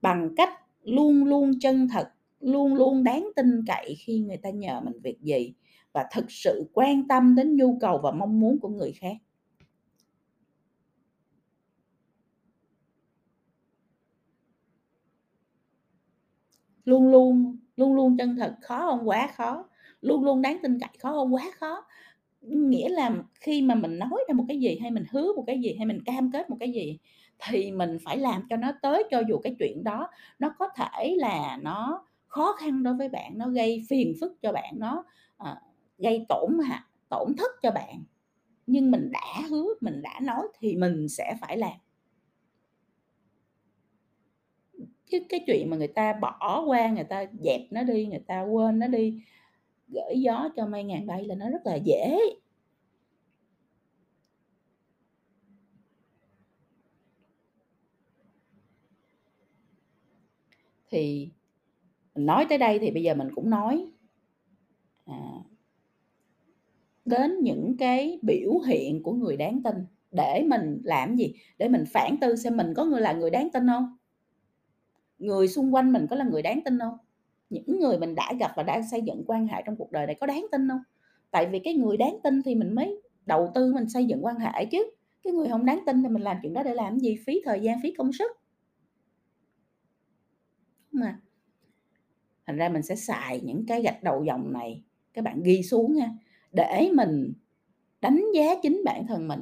bằng 0.02 0.36
cách 0.38 0.50
luôn 0.84 1.26
luôn 1.26 1.52
chân 1.60 1.88
thật 1.92 2.12
luôn 2.42 2.76
luôn 2.76 3.04
đáng 3.04 3.30
tin 3.36 3.66
cậy 3.68 3.96
khi 4.00 4.20
người 4.20 4.38
ta 4.38 4.50
nhờ 4.50 4.82
mình 4.82 5.00
việc 5.04 5.18
gì 5.22 5.54
và 5.94 6.06
thực 6.14 6.26
sự 6.32 6.64
quan 6.74 7.08
tâm 7.08 7.36
đến 7.36 7.56
nhu 7.56 7.78
cầu 7.82 7.98
và 8.04 8.12
mong 8.12 8.40
muốn 8.40 8.60
của 8.60 8.70
người 8.70 8.92
khác 8.92 9.14
luôn 16.86 17.08
luôn 17.12 17.58
luôn 17.78 17.94
luôn 17.96 18.18
chân 18.18 18.36
thật 18.36 18.56
khó 18.62 18.80
không 18.80 19.10
Quá 19.10 19.28
khó. 19.36 19.66
Luôn 20.02 20.24
luôn 20.26 20.42
đáng 20.42 20.58
tin 20.64 20.80
cậy 20.80 20.90
khó 21.00 21.12
không 21.14 21.34
Quá 21.34 21.44
khó. 21.60 21.86
Nghĩa 22.42 22.90
là 22.90 23.12
khi 23.42 23.62
mà 23.62 23.76
mình 23.76 24.00
nói 24.00 24.26
ra 24.28 24.34
một 24.34 24.46
cái 24.48 24.60
gì, 24.60 24.78
hay 24.82 24.92
mình 24.92 25.06
hứa 25.12 25.34
một 25.36 25.44
cái 25.48 25.60
gì, 25.62 25.76
hay 25.78 25.86
mình 25.88 26.00
cam 26.06 26.32
kết 26.32 26.50
một 26.50 26.58
cái 26.60 26.72
gì 26.72 27.00
thì 27.40 27.72
mình 27.72 27.98
phải 28.06 28.18
làm 28.18 28.44
cho 28.50 28.58
nó 28.58 28.72
tới, 28.82 29.04
cho 29.12 29.24
dù 29.30 29.40
cái 29.40 29.56
chuyện 29.60 29.84
đó 29.84 30.10
nó 30.40 30.56
có 30.60 30.70
thể 30.78 31.16
là 31.20 31.58
nó 31.64 32.06
khó 32.32 32.54
khăn 32.60 32.84
đối 32.84 32.94
với 32.96 33.10
bạn, 33.10 33.38
nó 33.38 33.50
gây 33.50 33.84
phiền 33.90 34.14
phức 34.22 34.42
cho 34.42 34.52
bạn, 34.54 34.74
nó, 34.78 35.06
à, 35.38 35.62
gây 35.98 36.26
tổn 36.30 36.60
hại 36.66 36.82
tổn 37.10 37.36
thất 37.38 37.52
cho 37.64 37.72
bạn, 37.72 38.04
nhưng 38.68 38.92
mình 38.92 39.12
đã 39.12 39.42
hứa, 39.50 39.66
mình 39.82 40.02
đã 40.02 40.20
nói 40.24 40.48
thì 40.60 40.76
mình 40.76 41.10
sẽ 41.10 41.36
phải 41.42 41.58
làm. 41.58 41.78
Chứ 45.12 45.20
cái 45.30 45.40
chuyện 45.48 45.70
mà 45.70 45.78
người 45.78 45.88
ta 45.88 46.14
bỏ 46.14 46.64
qua, 46.68 46.90
người 46.90 47.04
ta 47.04 47.26
dẹp 47.44 47.62
nó 47.72 47.84
đi, 47.84 48.06
người 48.06 48.24
ta 48.28 48.42
quên 48.42 48.80
nó 48.80 48.88
đi, 48.88 49.22
gửi 49.88 50.22
gió 50.22 50.50
cho 50.56 50.68
mây 50.68 50.84
ngàn 50.84 51.08
bay 51.08 51.26
là 51.26 51.36
nó 51.36 51.50
rất 51.50 51.62
là 51.66 51.76
dễ. 51.76 52.20
Thì 60.90 61.32
nói 62.16 62.46
tới 62.50 62.58
đây 62.58 62.80
thì 62.80 62.92
bây 62.92 63.04
giờ 63.04 63.16
mình 63.16 63.28
cũng 63.36 63.50
nói 63.50 63.92
à 65.06 65.44
đến 67.06 67.40
những 67.42 67.78
cái 67.80 68.20
biểu 68.22 68.60
hiện 68.60 69.04
của 69.04 69.14
người 69.14 69.38
đáng 69.38 69.64
tin 69.64 69.76
để 70.12 70.44
mình 70.48 70.82
làm 70.84 71.16
gì? 71.16 71.34
Để 71.58 71.68
mình 71.68 71.84
phản 71.94 72.18
tư 72.22 72.36
xem 72.36 72.58
mình 72.58 72.74
có 72.74 72.86
người 72.86 73.02
là 73.02 73.14
người 73.14 73.30
đáng 73.30 73.50
tin 73.54 73.68
không 73.68 73.98
Người 75.18 75.48
xung 75.48 75.76
quanh 75.76 75.94
mình 75.94 76.08
có 76.10 76.16
là 76.16 76.26
người 76.26 76.42
đáng 76.42 76.62
tin 76.66 76.80
không 76.80 76.98
Những 77.50 77.80
người 77.80 78.00
mình 78.00 78.16
đã 78.16 78.34
gặp 78.40 78.52
và 78.56 78.64
đã 78.64 78.82
xây 78.92 79.02
dựng 79.02 79.24
quan 79.28 79.48
hệ 79.48 79.62
trong 79.66 79.76
cuộc 79.76 79.92
đời 79.92 80.06
này 80.06 80.16
có 80.20 80.28
đáng 80.28 80.46
tin 80.52 80.70
không 80.70 80.82
Tại 81.32 81.50
vì 81.52 81.60
cái 81.60 81.74
người 81.74 81.98
đáng 81.98 82.18
tin 82.24 82.42
thì 82.42 82.56
mình 82.56 82.76
mới 82.76 83.02
đầu 83.26 83.52
tư 83.56 83.74
mình 83.74 83.90
xây 83.90 84.06
dựng 84.06 84.26
quan 84.26 84.40
hệ 84.40 84.66
chứ, 84.66 84.92
cái 85.24 85.34
người 85.34 85.48
không 85.48 85.66
đáng 85.66 85.80
tin 85.86 86.04
thì 86.04 86.10
mình 86.10 86.22
làm 86.22 86.38
chuyện 86.42 86.54
đó 86.54 86.64
để 86.64 86.74
làm 86.74 87.00
gì? 87.00 87.18
Phí 87.26 87.42
thời 87.46 87.60
gian, 87.62 87.80
phí 87.84 87.92
công 87.92 88.14
sức. 88.14 88.32
Mà 90.92 91.20
thành 92.48 92.58
ra 92.58 92.70
mình 92.70 92.82
sẽ 92.84 92.96
xài 92.96 93.42
những 93.42 93.66
cái 93.68 93.82
gạch 93.82 94.04
đầu 94.04 94.24
dòng 94.24 94.54
này, 94.54 94.84
các 95.14 95.24
bạn 95.24 95.44
ghi 95.44 95.64
xuống 95.64 95.96
nha, 95.96 96.12
để 96.52 96.92
mình 96.94 97.34
đánh 98.02 98.26
giá 98.36 98.56
chính 98.64 98.82
bản 98.86 99.08
thân 99.08 99.28
mình 99.28 99.42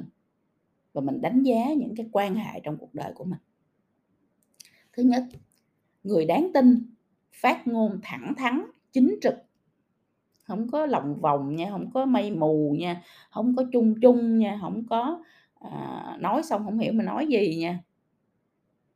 và 0.92 1.00
mình 1.00 1.20
đánh 1.20 1.42
giá 1.42 1.74
những 1.74 1.94
cái 1.96 2.06
quan 2.12 2.34
hệ 2.34 2.60
trong 2.64 2.76
cuộc 2.78 2.94
đời 2.94 3.12
của 3.14 3.24
mình. 3.24 3.40
Thứ 4.92 5.02
nhất, 5.02 5.24
người 6.04 6.24
đáng 6.26 6.50
tin, 6.54 6.94
phát 7.32 7.66
ngôn 7.66 8.00
thẳng 8.02 8.34
thắn, 8.36 8.64
chính 8.92 9.18
trực. 9.22 9.34
không 10.44 10.70
có 10.70 10.86
lòng 10.86 11.20
vòng 11.20 11.56
nha, 11.56 11.70
không 11.70 11.90
có 11.94 12.04
mây 12.04 12.30
mù 12.30 12.76
nha, 12.78 13.02
không 13.30 13.56
có 13.56 13.64
chung 13.72 13.94
chung 14.02 14.38
nha, 14.38 14.58
không 14.60 14.86
có, 14.90 15.22
à, 15.54 16.16
nói 16.20 16.42
xong 16.42 16.64
không 16.64 16.78
hiểu 16.78 16.92
mình 16.92 17.06
nói 17.06 17.26
gì 17.26 17.56
nha. 17.60 17.80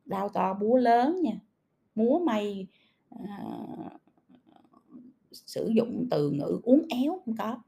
đau 0.05 0.29
to 0.29 0.55
búa 0.55 0.77
lớn 0.77 1.23
nha, 1.23 1.33
múa 1.95 2.19
may, 2.19 2.67
Ờ, 3.15 3.89
sử 5.33 5.69
dụng 5.75 6.07
từ 6.11 6.31
ngữ 6.31 6.61
uốn 6.63 6.83
éo, 6.89 7.21
không 7.25 7.37
có, 7.37 7.63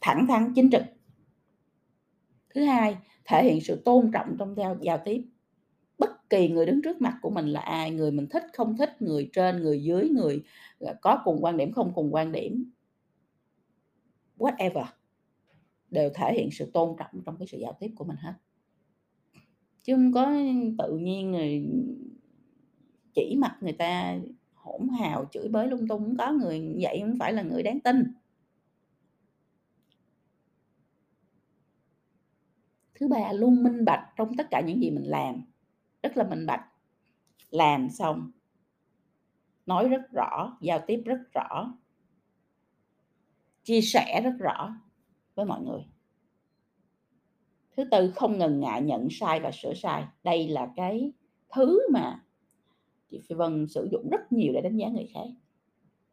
thẳng 0.00 0.26
thắn, 0.28 0.52
chính 0.54 0.70
trực. 0.70 0.82
Thứ 2.54 2.64
hai, 2.64 2.96
thể 3.24 3.44
hiện 3.44 3.60
sự 3.60 3.82
tôn 3.84 4.10
trọng 4.12 4.36
trong 4.38 4.56
giao 4.56 4.76
giao 4.80 4.98
tiếp. 5.04 5.24
Bất 5.98 6.30
kỳ 6.30 6.48
người 6.48 6.66
đứng 6.66 6.82
trước 6.82 7.00
mặt 7.00 7.18
của 7.22 7.30
mình 7.30 7.46
là 7.46 7.60
ai, 7.60 7.90
người 7.90 8.10
mình 8.10 8.26
thích, 8.30 8.42
không 8.52 8.76
thích, 8.76 9.02
người 9.02 9.30
trên, 9.32 9.62
người 9.62 9.82
dưới, 9.82 10.08
người, 10.08 10.42
ờ, 10.78 10.94
có 11.02 11.22
cùng 11.24 11.38
quan 11.44 11.56
điểm, 11.56 11.72
không 11.72 11.92
cùng 11.94 12.14
quan 12.14 12.32
điểm 12.32 12.70
whatever, 14.38 14.84
đều 15.90 16.10
thể 16.14 16.34
hiện 16.34 16.48
sự 16.52 16.70
tôn 16.74 16.96
trọng 16.98 17.22
trong 17.26 17.36
cái 17.38 17.46
sự 17.46 17.58
giao 17.58 17.76
tiếp 17.80 17.90
của 17.96 18.04
mình 18.04 18.16
hết. 18.16 18.32
Chứ 19.82 19.94
không 19.94 20.12
có 20.12 20.32
tự 20.78 20.98
nhiên 20.98 21.32
rồi 21.32 21.66
chỉ 23.14 23.36
mặt 23.38 23.56
người 23.60 23.72
ta 23.72 24.18
hỗn 24.66 24.88
hào, 25.00 25.24
chửi 25.24 25.48
bới 25.48 25.68
lung 25.68 25.88
tung, 25.88 26.04
cũng 26.04 26.16
có 26.16 26.32
người 26.32 26.76
vậy 26.82 27.00
không 27.00 27.16
phải 27.18 27.32
là 27.32 27.42
người 27.42 27.62
đáng 27.62 27.80
tin. 27.80 28.14
Thứ 32.94 33.08
ba, 33.08 33.32
luôn 33.32 33.62
minh 33.62 33.84
bạch 33.84 34.12
trong 34.16 34.36
tất 34.36 34.46
cả 34.50 34.60
những 34.60 34.80
gì 34.80 34.90
mình 34.90 35.04
làm, 35.10 35.42
rất 36.02 36.16
là 36.16 36.24
minh 36.24 36.46
bạch. 36.46 36.64
Làm 37.50 37.90
xong 37.90 38.30
nói 39.66 39.88
rất 39.88 40.02
rõ, 40.12 40.58
giao 40.60 40.80
tiếp 40.86 41.02
rất 41.04 41.18
rõ. 41.34 41.78
Chia 43.62 43.80
sẻ 43.80 44.20
rất 44.24 44.34
rõ 44.38 44.76
với 45.34 45.46
mọi 45.46 45.62
người. 45.62 45.80
Thứ 47.76 47.84
tư, 47.90 48.12
không 48.16 48.38
ngần 48.38 48.60
ngại 48.60 48.82
nhận 48.82 49.08
sai 49.10 49.40
và 49.40 49.50
sửa 49.50 49.74
sai. 49.74 50.04
Đây 50.24 50.48
là 50.48 50.72
cái 50.76 51.12
thứ 51.54 51.80
mà 51.92 52.25
chị 53.10 53.20
Phi 53.28 53.34
Vân 53.34 53.66
sử 53.68 53.88
dụng 53.92 54.08
rất 54.10 54.32
nhiều 54.32 54.52
để 54.52 54.60
đánh 54.60 54.76
giá 54.76 54.88
người 54.88 55.08
khác. 55.14 55.26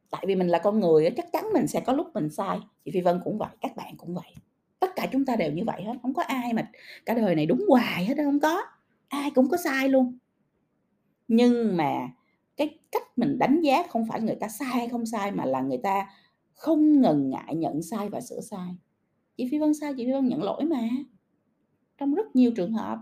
Tại 0.09 0.25
vì 0.27 0.35
mình 0.35 0.47
là 0.47 0.59
con 0.59 0.79
người 0.79 1.09
chắc 1.17 1.31
chắn 1.33 1.45
mình 1.53 1.67
sẽ 1.67 1.79
có 1.79 1.93
lúc 1.93 2.07
mình 2.13 2.29
sai, 2.29 2.59
chị 2.85 2.91
Phi 2.91 3.01
Vân 3.01 3.19
cũng 3.23 3.37
vậy, 3.37 3.49
các 3.61 3.75
bạn 3.75 3.97
cũng 3.97 4.13
vậy. 4.13 4.33
Tất 4.79 4.91
cả 4.95 5.07
chúng 5.11 5.25
ta 5.25 5.35
đều 5.35 5.51
như 5.51 5.63
vậy 5.65 5.83
hết, 5.83 5.93
không 6.01 6.13
có 6.13 6.23
ai 6.23 6.53
mà 6.53 6.71
cả 7.05 7.13
đời 7.13 7.35
này 7.35 7.45
đúng 7.45 7.65
hoài 7.69 8.05
hết 8.05 8.13
không 8.17 8.39
có, 8.39 8.61
ai 9.07 9.31
cũng 9.31 9.49
có 9.49 9.57
sai 9.57 9.89
luôn. 9.89 10.17
Nhưng 11.27 11.77
mà 11.77 12.09
cái 12.57 12.79
cách 12.91 13.17
mình 13.17 13.37
đánh 13.39 13.61
giá 13.61 13.83
không 13.89 14.05
phải 14.09 14.21
người 14.21 14.35
ta 14.35 14.47
sai 14.47 14.67
hay 14.67 14.87
không 14.87 15.05
sai, 15.05 15.31
mà 15.31 15.45
là 15.45 15.61
người 15.61 15.79
ta 15.83 16.09
không 16.53 17.01
ngần 17.01 17.29
ngại 17.29 17.55
nhận 17.55 17.81
sai 17.81 18.09
và 18.09 18.21
sửa 18.21 18.41
sai. 18.41 18.75
Chị 19.37 19.47
Phi 19.51 19.57
Vân 19.57 19.73
sai, 19.73 19.93
chị 19.97 20.05
Phi 20.05 20.11
Vân 20.11 20.27
nhận 20.27 20.43
lỗi 20.43 20.63
mà, 20.63 20.89
trong 21.97 22.15
rất 22.15 22.35
nhiều 22.35 22.51
trường 22.55 22.73
hợp. 22.73 22.99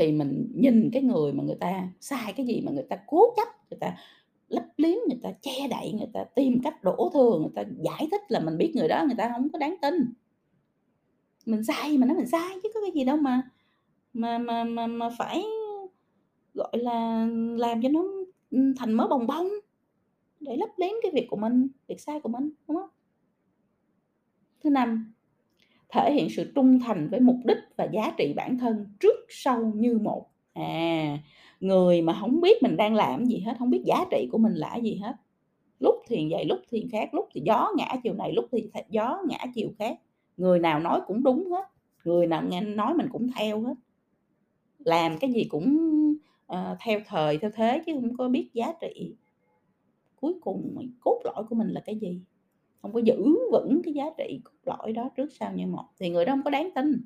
Thì 0.00 0.12
mình 0.12 0.52
nhìn 0.54 0.90
cái 0.92 1.02
người 1.02 1.32
mà 1.32 1.44
người 1.44 1.56
ta 1.60 1.88
sai 2.00 2.32
cái 2.36 2.46
gì 2.46 2.60
mà 2.60 2.72
người 2.72 2.86
ta 2.88 2.96
cố 3.06 3.34
chấp, 3.36 3.70
người 3.70 3.78
ta 3.80 3.96
lấp 4.48 4.64
liếm, 4.76 4.96
người 5.08 5.18
ta 5.22 5.30
che 5.42 5.68
đậy, 5.70 5.92
người 5.92 6.08
ta 6.12 6.24
tìm 6.24 6.60
cách 6.62 6.84
đổ 6.84 7.10
thừa, 7.14 7.38
người 7.38 7.50
ta 7.54 7.62
giải 7.84 8.08
thích 8.10 8.20
là 8.28 8.40
mình 8.40 8.58
biết 8.58 8.72
người 8.76 8.88
đó 8.88 9.04
người 9.06 9.14
ta 9.18 9.32
không 9.36 9.48
có 9.52 9.58
đáng 9.58 9.76
tin. 9.82 9.94
Mình 11.46 11.64
sai 11.64 11.98
mà 11.98 12.06
nói 12.06 12.16
mình 12.16 12.26
sai 12.26 12.48
chứ 12.62 12.68
có 12.74 12.80
cái 12.80 12.90
gì 12.94 13.04
đâu 13.04 13.16
mà 13.16 13.50
mà 14.12 14.38
mà 14.38 14.64
mà 14.64 14.86
mà 14.86 15.08
phải, 15.18 15.44
gọi 16.54 16.72
là, 16.72 17.26
làm 17.56 17.82
cho 17.82 17.88
nó, 17.88 18.04
thành 18.76 18.92
mớ 18.92 19.06
bồng 19.08 19.26
bông 19.26 19.48
để 20.40 20.56
lấp 20.56 20.70
liếm 20.76 20.92
cái 21.02 21.12
việc 21.14 21.26
của 21.30 21.36
mình, 21.36 21.68
việc 21.86 22.00
sai 22.00 22.20
của 22.20 22.28
mình, 22.28 22.50
đúng 22.68 22.76
không? 22.76 22.90
Thứ 24.60 24.70
năm, 24.70 25.12
thể 25.92 26.12
hiện 26.12 26.28
sự 26.30 26.52
trung 26.54 26.80
thành 26.80 27.08
với 27.10 27.20
mục 27.20 27.36
đích 27.44 27.58
và 27.76 27.84
giá 27.92 28.14
trị 28.18 28.32
bản 28.36 28.58
thân 28.58 28.86
trước 29.00 29.16
sau 29.28 29.72
như 29.74 29.98
một. 29.98 30.26
À, 30.52 31.18
người 31.60 32.02
mà 32.02 32.16
không 32.20 32.40
biết 32.40 32.62
mình 32.62 32.76
đang 32.76 32.94
làm 32.94 33.24
gì 33.24 33.38
hết, 33.38 33.54
không 33.58 33.70
biết 33.70 33.82
giá 33.86 34.04
trị 34.10 34.28
của 34.32 34.38
mình 34.38 34.52
là 34.52 34.76
gì 34.76 34.94
hết, 34.94 35.12
lúc 35.80 35.94
thì 36.06 36.28
vậy, 36.30 36.44
lúc 36.44 36.58
thì 36.70 36.88
khác, 36.92 37.14
lúc 37.14 37.28
thì 37.34 37.40
gió 37.44 37.72
ngã 37.76 37.96
chiều 38.02 38.14
này, 38.14 38.32
lúc 38.32 38.44
thì 38.52 38.70
gió 38.88 39.22
ngã 39.28 39.38
chiều 39.54 39.70
khác, 39.78 39.98
người 40.36 40.58
nào 40.58 40.80
nói 40.80 41.00
cũng 41.06 41.22
đúng 41.22 41.50
hết, 41.50 41.64
người 42.04 42.26
nào 42.26 42.42
nghe 42.48 42.60
nói 42.60 42.94
mình 42.94 43.08
cũng 43.12 43.28
theo 43.36 43.62
hết. 43.62 43.74
Làm 44.78 45.18
cái 45.18 45.32
gì 45.32 45.44
cũng, 45.44 45.76
uh, 46.52 46.78
theo 46.80 47.00
thời, 47.06 47.38
theo 47.38 47.50
thế 47.54 47.82
chứ 47.86 47.92
không 47.94 48.16
có 48.16 48.28
biết 48.28 48.50
giá 48.52 48.72
trị. 48.80 49.14
Cuối 50.20 50.34
cùng 50.40 50.88
cốt 51.00 51.20
lõi 51.24 51.44
của 51.48 51.54
mình 51.54 51.68
là 51.68 51.80
cái 51.80 51.96
gì? 51.96 52.20
Không 52.82 52.92
có 52.92 53.00
giữ 53.04 53.36
vững 53.52 53.80
cái 53.84 53.94
giá 53.94 54.04
trị 54.18 54.40
cốt 54.44 54.52
lõi 54.64 54.92
đó 54.92 55.10
trước 55.16 55.32
sau 55.32 55.52
như 55.52 55.66
một 55.66 55.84
thì 55.98 56.10
người 56.10 56.24
đó 56.24 56.32
không 56.32 56.42
có 56.42 56.50
đáng 56.50 56.70
tin. 56.74 57.04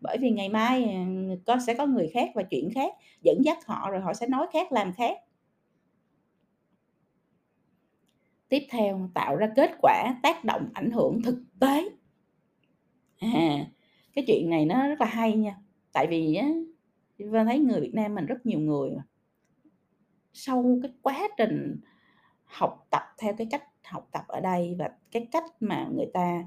Bởi 0.00 0.18
vì 0.20 0.30
ngày 0.30 0.48
mai, 0.48 0.84
ờ, 0.84 1.36
có 1.46 1.58
sẽ 1.66 1.74
có 1.74 1.86
người 1.86 2.08
khác 2.08 2.30
và 2.34 2.42
chuyện 2.42 2.70
khác 2.74 2.92
dẫn 3.22 3.44
dắt 3.44 3.66
họ, 3.66 3.90
rồi 3.90 4.00
họ 4.00 4.14
sẽ 4.14 4.26
nói 4.26 4.46
khác, 4.52 4.72
làm 4.72 4.92
khác. 4.92 5.18
Tiếp 8.48 8.66
theo, 8.70 9.10
tạo 9.14 9.36
ra 9.36 9.48
kết 9.56 9.70
quả, 9.82 10.14
tác 10.22 10.44
động, 10.44 10.68
ảnh 10.74 10.90
hưởng 10.90 11.22
thực 11.22 11.42
tế. 11.60 11.88
À, 13.18 13.66
cái 14.14 14.24
chuyện 14.26 14.50
này 14.50 14.66
nó 14.66 14.88
rất 14.88 15.00
là 15.00 15.06
hay 15.06 15.36
nha, 15.36 15.56
tại 15.92 16.06
vì 16.10 16.34
á, 16.34 16.48
Vân 17.18 17.46
thấy 17.46 17.58
người 17.58 17.80
Việt 17.80 17.94
Nam 17.94 18.14
mình 18.14 18.26
rất 18.26 18.46
nhiều 18.46 18.58
người 18.58 18.90
mà 18.90 19.02
sau 20.32 20.78
cái 20.82 20.92
quá 21.02 21.28
trình 21.36 21.80
học 22.44 22.86
tập 22.90 23.02
theo 23.18 23.34
cái 23.38 23.46
cách 23.50 23.64
học 23.90 24.08
tập 24.12 24.24
ở 24.28 24.40
đây 24.40 24.76
và 24.78 24.90
cái 25.10 25.28
cách 25.32 25.44
mà 25.60 25.88
người 25.92 26.10
ta, 26.14 26.44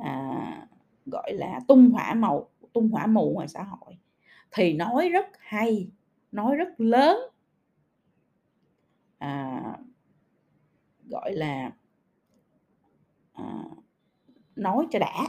à, 0.00 0.66
gọi 1.06 1.32
là, 1.32 1.60
tung 1.68 1.90
hỏa 1.90 2.14
màu 2.14 2.48
tung 2.72 2.88
hỏa 2.88 3.06
mù 3.06 3.30
ngoài 3.34 3.48
xã 3.48 3.62
hội, 3.62 3.98
thì 4.50 4.72
nói 4.72 5.08
rất 5.08 5.26
hay, 5.38 5.90
nói 6.32 6.56
rất 6.56 6.68
lớn. 6.80 7.18
À, 9.18 9.62
gọi 11.08 11.32
là 11.32 11.72
à, 13.32 13.64
nói 14.56 14.86
cho 14.90 14.98
đã, 14.98 15.26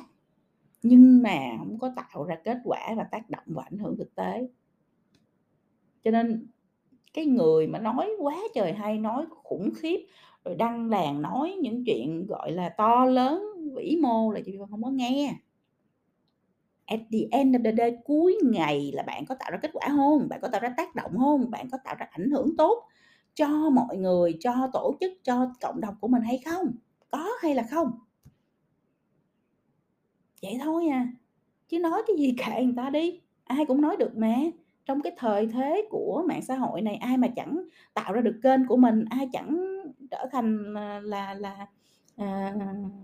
nhưng 0.81 1.23
mà 1.23 1.39
không 1.57 1.79
có 1.79 1.91
tạo 1.95 2.23
ra 2.23 2.35
kết 2.43 2.57
quả 2.63 2.93
và 2.97 3.03
tác 3.03 3.29
động 3.29 3.43
và 3.45 3.63
ảnh 3.63 3.77
hưởng 3.77 3.97
thực 3.97 4.15
tế. 4.15 4.47
Cho 6.03 6.11
nên 6.11 6.47
cái 7.13 7.25
người 7.25 7.67
mà 7.67 7.79
nói 7.79 8.09
quá 8.19 8.35
trời 8.55 8.73
hay, 8.73 8.97
nói 8.97 9.25
khủng 9.43 9.71
khiếp, 9.77 10.07
rồi 10.46 10.55
đăng 10.55 10.89
đàn 10.89 11.22
nói 11.22 11.58
những 11.62 11.84
chuyện, 11.86 12.25
gọi 12.27 12.51
là, 12.51 12.69
to 12.69 13.05
lớn, 13.05 13.43
vĩ 13.75 13.98
mô 14.01 14.31
là 14.31 14.39
chị 14.46 14.58
Vân 14.58 14.69
hông 14.69 14.84
có 14.84 14.89
nghe. 14.89 15.36
At 16.86 17.00
the 17.12 17.19
end 17.31 17.55
of 17.55 17.63
the 17.63 17.72
day, 17.77 17.98
cuối 18.05 18.38
ngày 18.43 18.91
là 18.93 19.03
bạn 19.03 19.25
có 19.25 19.36
tạo 19.39 19.51
ra 19.51 19.58
kết 19.62 19.72
quả 19.74 19.88
không, 19.88 20.29
Bạn 20.29 20.39
có 20.41 20.48
tạo 20.48 20.62
ra 20.62 20.74
tác 20.77 20.96
động 20.96 21.12
không, 21.17 21.51
Bạn 21.51 21.69
có 21.69 21.77
tạo 21.84 21.96
ra 22.00 22.08
ảnh 22.12 22.31
hưởng 22.31 22.58
tốt 22.58 22.84
cho 23.34 23.69
mọi 23.69 23.98
người, 23.98 24.38
cho 24.39 24.69
tổ 24.74 24.98
chức, 25.00 25.12
cho 25.24 25.53
cộng 25.62 25.81
đồng 25.81 25.96
của 26.01 26.08
mình 26.08 26.22
hay 26.22 26.41
không? 26.46 26.72
Có 27.12 27.29
hay 27.41 27.55
là 27.55 27.63
không? 27.63 27.91
Vậy 30.41 30.58
thôi 30.63 30.88
à, 30.88 31.08
chứ 31.67 31.79
nói 31.79 32.03
cái 32.08 32.15
gì 32.17 32.36
kệ 32.46 32.63
người 32.63 32.74
ta 32.77 32.89
đi, 32.89 33.22
ai 33.43 33.65
cũng 33.65 33.81
nói 33.81 33.96
được 33.98 34.17
mà. 34.17 34.36
Trong 34.89 35.01
cái 35.01 35.13
thời 35.17 35.48
thế 35.48 35.88
của 35.89 36.24
mạng 36.27 36.41
xã 36.41 36.55
hội 36.55 36.81
này, 36.81 36.96
ai 36.96 37.17
mà 37.17 37.27
chẳng 37.27 37.63
tạo 37.93 38.13
ra 38.13 38.22
được 38.22 38.39
kênh 38.43 38.67
của 38.67 38.77
mình, 38.77 39.05
ai 39.10 39.29
chẳng 39.34 39.65
trở 40.12 40.25
thành, 40.31 40.74
là 41.03 41.34
là, 41.34 41.67
à, 42.15 42.55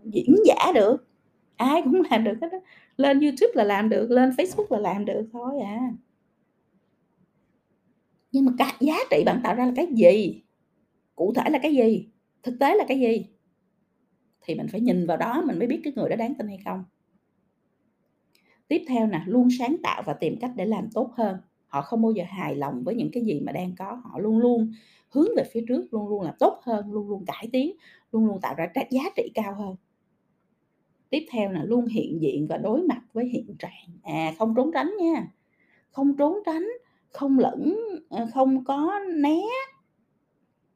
diễn 0.03 0.35
giả 0.45 0.71
được, 0.75 1.07
ai 1.55 1.81
cũng 1.81 2.01
làm 2.11 2.23
được 2.23 2.37
hết 2.41 2.49
đó. 2.51 2.57
Lên 2.97 3.19
YouTube 3.19 3.51
là 3.53 3.63
làm 3.63 3.89
được, 3.89 4.11
lên 4.11 4.29
Facebook 4.29 4.65
là 4.69 4.79
làm 4.79 5.05
được 5.05 5.29
thôi 5.33 5.59
à. 5.59 5.91
Nhưng 8.31 8.45
mà 8.45 8.51
cái 8.57 8.73
giá 8.79 8.97
trị 9.11 9.23
bạn 9.25 9.41
tạo 9.43 9.55
ra 9.55 9.65
là 9.65 9.71
cái 9.75 9.87
gì? 9.93 10.43
Cụ 11.15 11.33
thể 11.35 11.49
là 11.49 11.59
cái 11.59 11.75
gì? 11.75 12.09
Thực 12.43 12.55
tế 12.59 12.75
là 12.75 12.85
cái 12.87 12.99
gì? 12.99 13.25
Thì 14.41 14.55
mình 14.55 14.67
phải 14.67 14.81
nhìn 14.81 15.07
vào 15.07 15.17
đó 15.17 15.43
mình 15.45 15.59
mới 15.59 15.67
biết 15.67 15.81
cái 15.83 15.93
người 15.95 16.09
đó 16.09 16.15
đáng 16.15 16.35
tin 16.35 16.47
hay 16.47 16.59
không. 16.65 16.83
Tiếp 18.67 18.85
theo 18.87 19.07
nè, 19.07 19.21
luôn 19.25 19.47
sáng 19.59 19.75
tạo 19.83 20.03
và 20.05 20.13
tìm 20.13 20.37
cách 20.41 20.51
để 20.55 20.65
làm 20.65 20.89
tốt 20.93 21.11
hơn. 21.17 21.37
Họ 21.67 21.81
không 21.81 22.01
bao 22.01 22.11
giờ 22.11 22.23
hài 22.27 22.55
lòng 22.55 22.83
với 22.83 22.95
những 22.95 23.09
cái 23.11 23.23
gì 23.23 23.41
mà 23.45 23.51
đang 23.51 23.75
có, 23.77 24.01
họ 24.03 24.19
luôn 24.19 24.39
luôn 24.39 24.71
hướng 25.09 25.27
về 25.37 25.43
phía 25.51 25.65
trước, 25.67 25.93
luôn 25.93 26.07
luôn 26.07 26.21
là 26.21 26.33
tốt 26.39 26.59
hơn, 26.63 26.93
luôn 26.93 27.09
luôn 27.09 27.25
cải 27.25 27.49
tiến, 27.51 27.75
luôn 28.11 28.25
luôn 28.25 28.41
tạo 28.41 28.55
ra 28.57 28.67
giá 28.89 29.03
trị 29.15 29.31
cao 29.33 29.55
hơn. 29.55 29.75
Tiếp 31.09 31.25
theo 31.31 31.51
là 31.51 31.63
luôn 31.63 31.85
hiện 31.85 32.21
diện 32.21 32.47
và 32.47 32.57
đối 32.57 32.81
mặt 32.81 33.01
với 33.13 33.25
hiện 33.25 33.55
trạng, 33.59 33.97
à, 34.03 34.33
không 34.37 34.53
trốn 34.55 34.71
tránh 34.73 34.93
nha, 35.01 35.27
không 35.91 36.17
trốn 36.17 36.39
tránh, 36.45 36.67
không 37.09 37.39
lẫn 37.39 37.75
ờ, 38.09 38.27
không 38.33 38.63
có 38.63 38.99
né. 39.15 39.41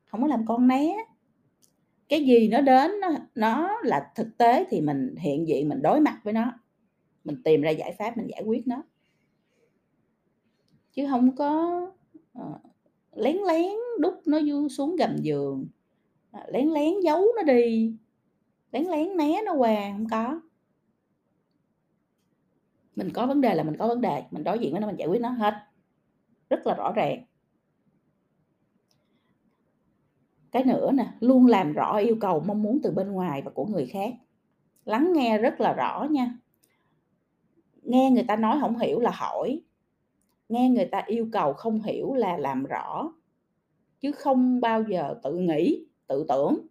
không 0.06 0.22
có 0.22 0.28
làm 0.28 0.46
con 0.46 0.68
né. 0.68 0.96
Cái 2.10 2.26
gì 2.26 2.48
nó 2.48 2.62
đến 2.62 2.92
nó 3.02 3.10
nó 3.36 3.78
là 3.84 4.12
thực 4.16 4.38
tế 4.38 4.66
thì 4.70 4.82
mình 4.82 5.16
hiện 5.18 5.48
diện, 5.48 5.70
mình 5.70 5.82
đối 5.82 6.00
mặt 6.00 6.20
với 6.24 6.34
nó, 6.34 6.54
mình 7.24 7.44
tìm 7.44 7.62
ra 7.62 7.70
giải 7.72 7.96
pháp 8.00 8.18
mình 8.18 8.28
giải 8.28 8.44
quyết 8.46 8.68
nó. 8.68 8.84
Chứ 10.92 11.06
không 11.10 11.36
có, 11.36 11.82
ờ, 12.34 12.60
lén 13.14 13.38
lén 13.48 13.72
đút 14.00 14.14
nó 14.26 14.40
vô 14.48 14.70
xuống 14.70 14.96
gầm 14.96 15.18
giường, 15.18 15.68
ờ, 16.32 16.42
lén 16.48 16.70
lén 16.70 17.00
giấu 17.04 17.26
nó 17.36 17.44
đi, 17.44 17.96
lén 18.72 18.84
lén 18.86 19.18
né 19.18 19.42
nó 19.46 19.54
qua, 19.54 19.92
không 19.94 20.08
có. 20.12 20.42
Mình 22.96 23.10
có 23.14 23.26
vấn 23.28 23.42
đề 23.42 23.56
là 23.56 23.64
mình 23.64 23.78
có 23.78 23.88
vấn 23.88 24.02
đề, 24.02 24.24
mình 24.32 24.44
đối 24.44 24.60
diện 24.60 24.72
với 24.72 24.82
nó 24.82 24.88
mình 24.88 24.96
giải 25.00 25.08
quyết 25.08 25.22
nó 25.22 25.30
hết, 25.30 25.54
rất 26.50 26.68
là 26.68 26.74
rõ 26.76 26.92
ràng. 26.96 27.24
Cái 30.52 30.64
nữa 30.64 30.92
nè, 30.92 31.08
luôn 31.20 31.46
làm 31.48 31.74
rõ 31.74 31.98
yêu 31.98 32.18
cầu, 32.22 32.44
mong 32.48 32.64
muốn 32.64 32.80
từ 32.84 32.92
bên 32.92 33.12
ngoài 33.12 33.42
và 33.42 33.52
của 33.52 33.66
người 33.66 33.86
khác, 33.88 34.14
lắng 34.86 35.14
nghe 35.14 35.38
rất 35.38 35.62
là 35.62 35.74
rõ 35.74 36.08
nha. 36.12 36.38
Nghe 37.84 38.12
người 38.12 38.24
ta 38.24 38.36
nói 38.36 38.58
không 38.62 38.80
hiểu 38.80 39.00
là 39.00 39.12
hỏi, 39.12 39.62
nghe 40.50 40.70
người 40.70 40.86
ta 40.86 41.04
yêu 41.08 41.30
cầu 41.32 41.54
không 41.54 41.82
hiểu 41.82 42.14
là 42.14 42.38
làm 42.38 42.64
rõ, 42.66 43.14
chứ 44.02 44.12
không 44.12 44.62
bao 44.62 44.84
giờ 44.84 45.16
tự 45.24 45.34
nghĩ, 45.36 45.86
tự 46.08 46.26
tưởng, 46.30 46.68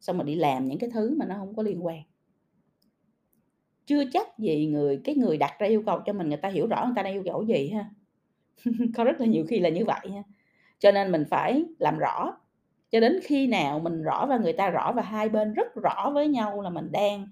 xong 0.00 0.18
rồi 0.18 0.26
đi 0.26 0.34
làm 0.34 0.66
những 0.68 0.78
cái 0.78 0.90
thứ 0.94 1.16
mà 1.18 1.26
nó 1.26 1.34
không 1.38 1.56
có 1.56 1.62
liên 1.62 1.86
quan. 1.86 2.02
Chưa 3.86 4.02
chắc 4.12 4.38
gì 4.38 4.66
người 4.66 5.00
cái 5.04 5.14
người 5.14 5.36
đặt 5.36 5.52
ra 5.58 5.66
yêu 5.66 5.82
cầu 5.86 6.00
cho 6.06 6.12
mình 6.12 6.28
người 6.28 6.36
ta 6.36 6.48
hiểu 6.48 6.66
rõ 6.66 6.84
người 6.86 6.92
ta 6.96 7.02
đang 7.02 7.12
yêu 7.12 7.22
cầu 7.24 7.42
gì 7.42 7.70
ha. 7.70 7.90
Có 8.96 9.04
rất 9.04 9.20
là 9.20 9.26
nhiều 9.26 9.44
khi 9.48 9.58
là 9.60 9.68
như 9.68 9.84
vậy 9.84 10.10
ha. 10.14 10.22
Cho 10.78 10.92
nên 10.92 11.12
mình 11.12 11.24
phải 11.30 11.64
làm 11.78 11.98
rõ, 11.98 12.38
cho 12.90 13.00
đến 13.00 13.20
khi 13.24 13.46
nào 13.46 13.80
mình 13.80 14.02
rõ 14.02 14.26
và 14.30 14.38
người 14.38 14.52
ta 14.52 14.70
rõ 14.70 14.92
và 14.96 15.02
hai 15.02 15.28
bên 15.28 15.54
rất 15.54 15.74
rõ 15.76 16.10
với 16.14 16.28
nhau 16.28 16.62
là 16.62 16.70
mình 16.70 16.92
đang 16.92 17.28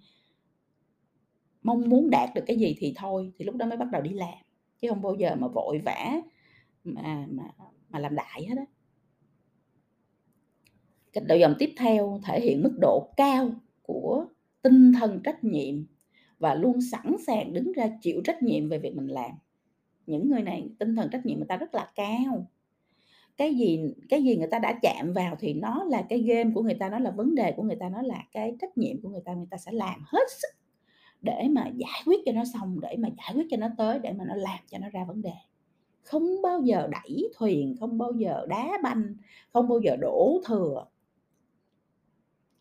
mong 1.62 1.88
muốn 1.88 2.10
đạt 2.10 2.30
được 2.34 2.42
cái 2.46 2.56
gì 2.56 2.74
thì 2.78 2.92
thôi, 2.96 3.32
thì 3.38 3.44
lúc 3.44 3.54
đó 3.56 3.66
mới 3.66 3.76
bắt 3.78 3.88
đầu 3.92 4.02
đi 4.02 4.10
làm, 4.10 4.43
chứ 4.84 4.90
không 4.90 5.02
bao 5.02 5.14
giờ 5.14 5.34
mà 5.34 5.48
vội 5.48 5.78
vã 5.84 6.20
mà 6.84 7.26
mà 7.30 7.44
mà 7.88 7.98
làm 7.98 8.14
đại 8.14 8.46
hết 8.48 8.54
á. 8.58 8.64
Cái 11.12 11.24
độ 11.24 11.34
dòng 11.34 11.54
tiếp 11.58 11.74
theo 11.78 12.20
thể 12.24 12.40
hiện 12.40 12.62
mức 12.62 12.76
độ 12.80 13.08
cao 13.16 13.50
của 13.82 14.26
tinh 14.62 14.92
thần 14.92 15.20
trách 15.24 15.44
nhiệm 15.44 15.74
và 16.38 16.54
luôn 16.54 16.80
sẵn 16.92 17.16
sàng 17.26 17.52
đứng 17.52 17.72
ra 17.72 17.90
chịu 18.00 18.20
trách 18.24 18.42
nhiệm 18.42 18.68
về 18.68 18.78
việc 18.78 18.96
mình 18.96 19.06
làm. 19.06 19.30
Những 20.06 20.30
người 20.30 20.42
này 20.42 20.68
tinh 20.78 20.96
thần 20.96 21.08
trách 21.12 21.26
nhiệm 21.26 21.38
người 21.38 21.46
ta 21.48 21.56
rất 21.56 21.74
là 21.74 21.92
cao. 21.94 22.46
Cái 23.36 23.54
gì 23.54 23.80
cái 24.08 24.22
gì 24.22 24.36
người 24.36 24.48
ta 24.50 24.58
đã 24.58 24.78
chạm 24.82 25.12
vào 25.12 25.36
thì 25.40 25.54
nó 25.54 25.84
là 25.84 26.02
cái 26.08 26.18
game 26.18 26.50
của 26.54 26.62
người 26.62 26.74
ta, 26.74 26.88
nó 26.88 26.98
là 26.98 27.10
vấn 27.10 27.34
đề 27.34 27.52
của 27.52 27.62
người 27.62 27.76
ta, 27.76 27.88
nó 27.88 28.02
là 28.02 28.24
cái 28.32 28.56
trách 28.60 28.78
nhiệm 28.78 29.02
của 29.02 29.08
người 29.08 29.22
ta, 29.24 29.34
người 29.34 29.48
ta 29.50 29.56
sẽ 29.56 29.72
làm 29.72 30.02
hết 30.06 30.24
sức 30.40 30.63
để 31.24 31.48
mà 31.50 31.66
giải 31.76 32.02
quyết 32.06 32.20
cho 32.26 32.32
nó 32.32 32.42
xong, 32.44 32.80
để 32.80 32.96
mà 32.98 33.08
giải 33.16 33.32
quyết 33.34 33.46
cho 33.50 33.56
nó 33.56 33.68
tới, 33.78 33.98
để 33.98 34.12
mà 34.12 34.24
nó 34.28 34.34
làm 34.34 34.58
cho 34.70 34.78
nó 34.78 34.88
ra 34.88 35.04
vấn 35.04 35.22
đề. 35.22 35.32
Không 36.02 36.42
bao 36.42 36.60
giờ 36.60 36.88
đẩy 36.90 37.28
thuyền, 37.36 37.76
không 37.80 37.98
bao 37.98 38.12
giờ 38.12 38.46
đá 38.48 38.78
banh, 38.82 39.14
không 39.52 39.68
bao 39.68 39.80
giờ 39.80 39.96
đổ 40.00 40.40
thừa. 40.46 40.84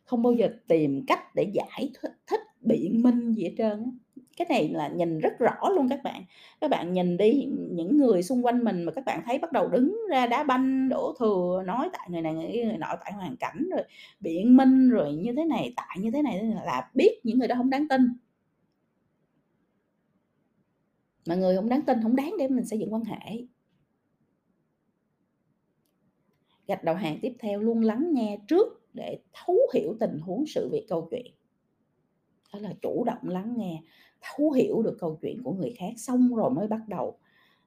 Không 0.03 0.23
bao 0.23 0.33
giờ 0.33 0.49
tìm 0.67 1.05
cách 1.07 1.35
để 1.35 1.51
giải 1.53 1.91
thích 2.27 2.41
biện 2.61 3.01
minh 3.03 3.33
gì 3.33 3.43
hết 3.43 3.53
trơn. 3.57 3.99
Cái 4.37 4.47
này 4.49 4.69
là 4.69 4.87
nhìn 4.87 5.19
rất 5.19 5.33
rõ 5.39 5.69
luôn 5.75 5.89
các 5.89 6.03
bạn. 6.03 6.23
Các 6.61 6.69
bạn 6.69 6.93
nhìn 6.93 7.17
đi, 7.17 7.47
những 7.71 7.97
người 7.97 8.23
xung 8.23 8.45
quanh 8.45 8.63
mình 8.63 8.83
mà 8.83 8.91
các 8.91 9.05
bạn 9.05 9.21
thấy 9.25 9.39
bắt 9.39 9.51
đầu 9.51 9.67
đứng 9.67 9.97
ra 10.09 10.27
đá 10.27 10.43
banh, 10.43 10.89
đổ 10.89 11.13
thừa, 11.19 11.63
nói 11.65 11.89
tại 11.93 12.07
người 12.09 12.21
này 12.21 12.33
người 12.33 12.65
người 12.65 12.77
nọ, 12.77 12.95
tại 13.03 13.13
hoàn 13.13 13.37
cảnh, 13.37 13.69
rồi 13.71 13.83
biện 14.19 14.57
minh, 14.57 14.89
rồi 14.89 15.13
như 15.13 15.33
thế 15.37 15.45
này, 15.45 15.73
tại 15.75 15.97
như 15.99 16.11
thế 16.11 16.21
này, 16.21 16.43
là 16.65 16.89
biết 16.93 17.19
những 17.23 17.39
người 17.39 17.47
đó 17.47 17.55
không 17.57 17.69
đáng 17.69 17.87
tin. 17.87 18.01
Mà 21.25 21.35
người 21.35 21.55
không 21.55 21.69
đáng 21.69 21.81
tin 21.85 22.03
không 22.03 22.15
đáng 22.15 22.35
để 22.39 22.47
mình 22.47 22.65
xây 22.65 22.79
dựng 22.79 22.93
quan 22.93 23.03
hệ. 23.03 23.45
Gạch 26.67 26.83
đầu 26.83 26.95
hàng 26.95 27.19
tiếp 27.21 27.33
theo 27.39 27.59
luôn 27.59 27.81
lắng 27.81 28.09
nghe 28.13 28.39
trước 28.47 28.67
để 28.93 29.19
thấu 29.33 29.57
hiểu 29.73 29.95
tình 29.99 30.19
huống, 30.19 30.45
sự 30.47 30.69
việc, 30.71 30.85
câu 30.89 31.07
chuyện. 31.11 31.33
Đó 32.53 32.59
là 32.59 32.73
chủ 32.81 33.03
động 33.03 33.29
lắng 33.29 33.53
nghe, 33.57 33.83
thấu 34.21 34.51
hiểu 34.51 34.81
được 34.83 34.97
câu 34.99 35.19
chuyện 35.21 35.43
của 35.43 35.53
người 35.53 35.73
khác, 35.77 35.93
xong 35.97 36.35
rồi 36.35 36.49
mới 36.49 36.67
bắt 36.67 36.81
đầu, 36.87 37.17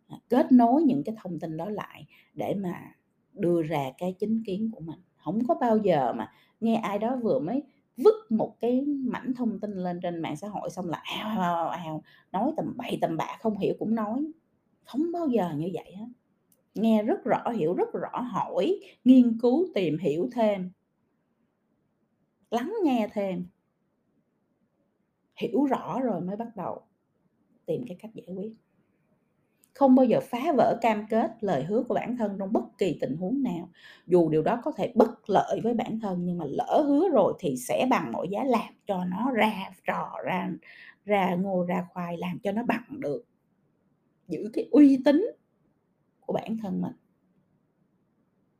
à, 0.07 0.19
kết 0.29 0.53
nối 0.53 0.83
những 0.83 1.03
cái 1.05 1.15
thông 1.23 1.39
tin 1.41 1.57
đó 1.57 1.69
lại 1.69 2.07
để 2.35 2.55
mà 2.55 2.95
đưa 3.33 3.63
ra 3.63 3.93
cái 3.99 4.15
chính 4.19 4.43
kiến 4.47 4.71
của 4.75 4.81
mình. 4.81 4.99
không 5.17 5.47
có 5.49 5.55
bao 5.55 5.79
giờ 5.79 6.13
mà 6.13 6.33
nghe 6.61 6.75
ai 6.75 6.99
đó 6.99 7.17
vừa 7.23 7.39
mới 7.39 7.63
vứt 7.97 8.33
một 8.33 8.57
cái 8.61 8.81
mảnh 8.87 9.35
thông 9.35 9.61
tin 9.61 9.71
lên 9.71 10.01
trên 10.03 10.23
mạng 10.23 10.37
xã 10.37 10.49
hội 10.49 10.71
xong 10.71 10.89
là 10.89 10.99
ào, 11.05 11.41
ào, 11.41 11.55
ào, 11.55 11.69
ào, 11.69 12.03
nói 12.33 12.53
tầm 12.57 12.75
bậy 12.77 12.99
tầm 13.01 13.17
bạ, 13.17 13.37
không 13.41 13.59
hiểu 13.59 13.75
cũng 13.79 13.95
nói. 13.95 14.33
Không 14.85 15.13
bao 15.13 15.29
giờ 15.29 15.53
như 15.57 15.71
vậy 15.75 15.93
hết. 15.97 16.07
Nghe 16.75 17.03
rất 17.03 17.25
rõ, 17.25 17.51
hiểu 17.51 17.75
rất 17.75 17.89
rõ, 17.93 18.21
hỏi, 18.21 18.81
nghiên 19.05 19.39
cứu, 19.41 19.67
tìm 19.75 19.99
hiểu 19.99 20.29
thêm. 20.33 20.71
Lắng 22.51 22.75
nghe 22.85 23.09
thêm. 23.13 23.47
Hiểu 25.37 25.65
rõ 25.65 26.01
rồi 26.01 26.21
mới 26.21 26.37
bắt 26.37 26.57
đầu 26.57 26.83
tìm 27.67 27.85
cái 27.89 27.97
cách 28.01 28.11
giải 28.15 28.37
quyết. 28.37 28.53
Không 29.77 29.95
bao 29.95 30.07
giờ 30.07 30.21
phá 30.21 30.53
vỡ 30.57 30.79
cam 30.83 31.07
kết, 31.07 31.31
lời 31.41 31.65
hứa 31.65 31.83
của 31.83 31.95
bản 31.95 32.17
thân 32.17 32.37
trong 32.39 32.53
bất 32.53 32.79
kỳ 32.79 32.99
tình 33.01 33.17
huống 33.17 33.43
nào. 33.43 33.69
Dù 34.07 34.29
điều 34.29 34.43
đó 34.43 34.61
có 34.65 34.73
thể 34.77 34.93
bất 34.95 35.31
lợi 35.31 35.61
với 35.63 35.75
bản 35.75 36.01
thân 36.01 36.25
nhưng 36.25 36.39
mà 36.39 36.45
lỡ 36.49 36.85
hứa 36.87 37.09
rồi 37.13 37.35
thì 37.39 37.57
sẽ 37.57 37.87
bằng 37.91 38.13
mọi 38.13 38.29
giá 38.31 38.45
làm 38.45 38.75
cho 38.87 39.05
nó 39.05 39.31
ra 39.31 39.71
trò, 39.87 40.13
ra 40.25 40.51
ra 41.05 41.35
ngô 41.35 41.65
ra 41.65 41.87
khoai, 41.93 42.17
làm 42.17 42.39
cho 42.43 42.53
nó 42.53 42.63
bằng 42.63 43.01
được. 43.01 43.25
Giữ 44.29 44.51
cái 44.53 44.69
uy 44.71 45.03
tín 45.05 45.27
của 46.21 46.33
bản 46.33 46.59
thân 46.63 46.81
mình. 46.83 46.95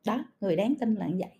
Đó, 0.05 0.25
người 0.41 0.55
đáng 0.55 0.73
tin 0.79 0.95
là 0.95 1.07
như 1.07 1.17
vậy. 1.19 1.37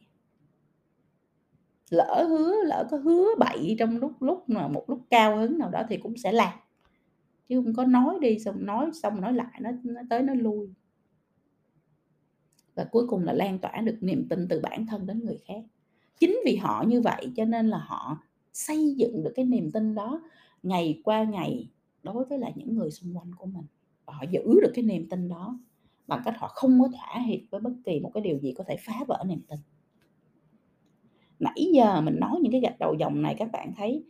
Lỡ 1.89 2.25
hứa, 2.29 2.55
lỡ 2.65 2.87
có 2.91 2.97
hứa 2.97 3.27
bậy 3.39 3.75
trong 3.79 3.97
lúc 3.97 4.11
lúc 4.19 4.49
mà 4.49 4.67
một 4.67 4.85
lúc 4.87 4.99
cao 5.09 5.37
hứng 5.37 5.57
nào 5.57 5.69
đó 5.69 5.81
thì 5.89 5.97
cũng 5.97 6.17
sẽ 6.17 6.31
làm. 6.31 6.53
Chứ 7.49 7.61
không 7.61 7.73
có 7.73 7.85
nói 7.85 8.17
đi 8.21 8.39
xong 8.39 8.65
nói 8.65 8.89
xong 8.93 9.21
nói 9.21 9.33
lại, 9.33 9.59
nó, 9.61 9.71
nó 9.83 10.01
tới 10.09 10.23
nó 10.23 10.33
lui. 10.33 10.69
Và 12.75 12.87
cuối 12.91 13.07
cùng 13.07 13.23
là 13.23 13.33
lan 13.33 13.59
tỏa 13.59 13.81
được 13.81 13.97
niềm 14.01 14.27
tin 14.29 14.47
từ 14.47 14.59
bản 14.59 14.85
thân 14.85 15.05
đến 15.05 15.25
người 15.25 15.37
khác. 15.45 15.63
Chính 16.19 16.39
vì 16.45 16.55
họ 16.55 16.83
như 16.87 17.01
vậy 17.01 17.31
cho 17.35 17.45
nên 17.45 17.69
là 17.69 17.77
họ 17.77 18.17
xây 18.53 18.95
dựng 18.97 19.23
được 19.23 19.33
cái 19.35 19.45
niềm 19.45 19.71
tin 19.71 19.95
đó 19.95 20.21
ngày 20.63 21.01
qua 21.03 21.23
ngày 21.23 21.69
đối 22.03 22.25
với 22.25 22.39
lại 22.39 22.53
những 22.55 22.75
người 22.75 22.91
xung 22.91 23.17
quanh 23.17 23.35
của 23.35 23.45
mình. 23.45 23.65
Và 24.05 24.13
họ 24.13 24.23
giữ 24.31 24.41
được 24.61 24.71
cái 24.75 24.83
niềm 24.83 25.09
tin 25.09 25.29
đó 25.29 25.59
bằng 26.07 26.21
cách 26.25 26.35
họ 26.37 26.47
không 26.47 26.81
có 26.81 26.87
thỏa 26.87 27.21
hiệp 27.21 27.39
với 27.49 27.61
bất 27.61 27.73
kỳ 27.85 27.99
một 27.99 28.11
cái 28.13 28.21
điều 28.21 28.39
gì 28.39 28.53
có 28.57 28.63
thể 28.67 28.77
phá 28.79 28.93
vỡ 29.07 29.23
niềm 29.27 29.41
tin. 29.49 29.59
Nãy 31.39 31.71
giờ 31.73 32.01
mình 32.01 32.19
nói 32.19 32.39
những 32.41 32.51
cái 32.51 32.61
gạch 32.61 32.79
đầu 32.79 32.93
dòng 32.99 33.21
này 33.21 33.35
các 33.39 33.51
bạn 33.51 33.73
thấy 33.77 34.03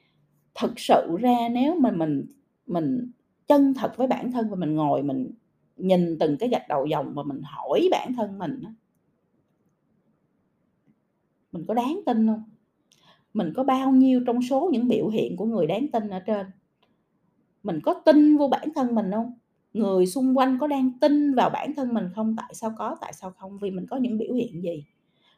thực 0.61 0.73
sự 0.79 1.17
ra 1.19 1.49
nếu 1.51 1.75
mà 1.75 1.91
mình 1.91 2.25
mình 2.67 3.11
chân 3.47 3.73
thật 3.73 3.97
với 3.97 4.07
bản 4.07 4.31
thân 4.31 4.49
và 4.49 4.55
mình 4.55 4.75
ngồi 4.75 5.03
mình 5.03 5.31
nhìn 5.77 6.17
từng 6.19 6.37
cái 6.37 6.49
gạch 6.49 6.67
đầu 6.69 6.85
dòng 6.85 7.13
và 7.15 7.23
mình 7.23 7.41
hỏi 7.43 7.87
bản 7.91 8.13
thân 8.17 8.39
mình 8.39 8.63
mình 11.51 11.65
có 11.67 11.73
đáng 11.73 11.99
tin 12.05 12.27
không 12.27 12.43
Mình 13.33 13.53
có 13.55 13.63
bao 13.63 13.91
nhiêu 13.91 14.21
trong 14.27 14.41
số 14.41 14.69
những 14.73 14.87
biểu 14.87 15.07
hiện 15.07 15.37
của 15.37 15.45
người 15.45 15.67
đáng 15.67 15.87
tin 15.91 16.09
ở 16.09 16.19
trên? 16.19 16.47
Mình 17.63 17.79
có 17.83 17.93
tin 17.93 18.37
vô 18.37 18.47
bản 18.47 18.69
thân 18.75 18.95
mình 18.95 19.11
không 19.11 19.33
Người 19.73 20.07
xung 20.07 20.37
quanh 20.37 20.57
có 20.59 20.67
đang 20.67 20.99
tin 20.99 21.33
vào 21.35 21.49
bản 21.49 21.73
thân 21.75 21.93
mình 21.93 22.05
không? 22.15 22.35
Tại 22.37 22.53
sao 22.53 22.73
có, 22.77 22.97
tại 23.01 23.13
sao 23.13 23.31
không? 23.31 23.57
Vì 23.61 23.71
mình 23.71 23.85
có 23.87 23.97
những 23.97 24.17
biểu 24.17 24.33
hiện 24.33 24.63
gì? 24.63 24.85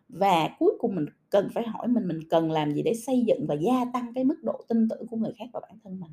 Và 0.09 0.49
cuối 0.59 0.73
cùng 0.79 0.95
mình 0.95 1.05
cần 1.29 1.49
phải 1.53 1.67
hỏi 1.67 1.87
mình, 1.87 2.07
mình 2.07 2.19
cần 2.29 2.51
làm 2.51 2.73
gì 2.73 2.83
để 2.83 2.93
xây 2.93 3.23
dựng 3.27 3.45
và 3.47 3.55
gia 3.55 3.85
tăng 3.93 4.13
cái 4.15 4.23
mức 4.23 4.43
độ 4.43 4.61
tin 4.69 4.87
tưởng 4.89 5.07
của 5.07 5.17
người 5.17 5.33
khác 5.37 5.45
vào 5.53 5.61
bản 5.69 5.79
thân 5.83 5.99
mình? 5.99 6.11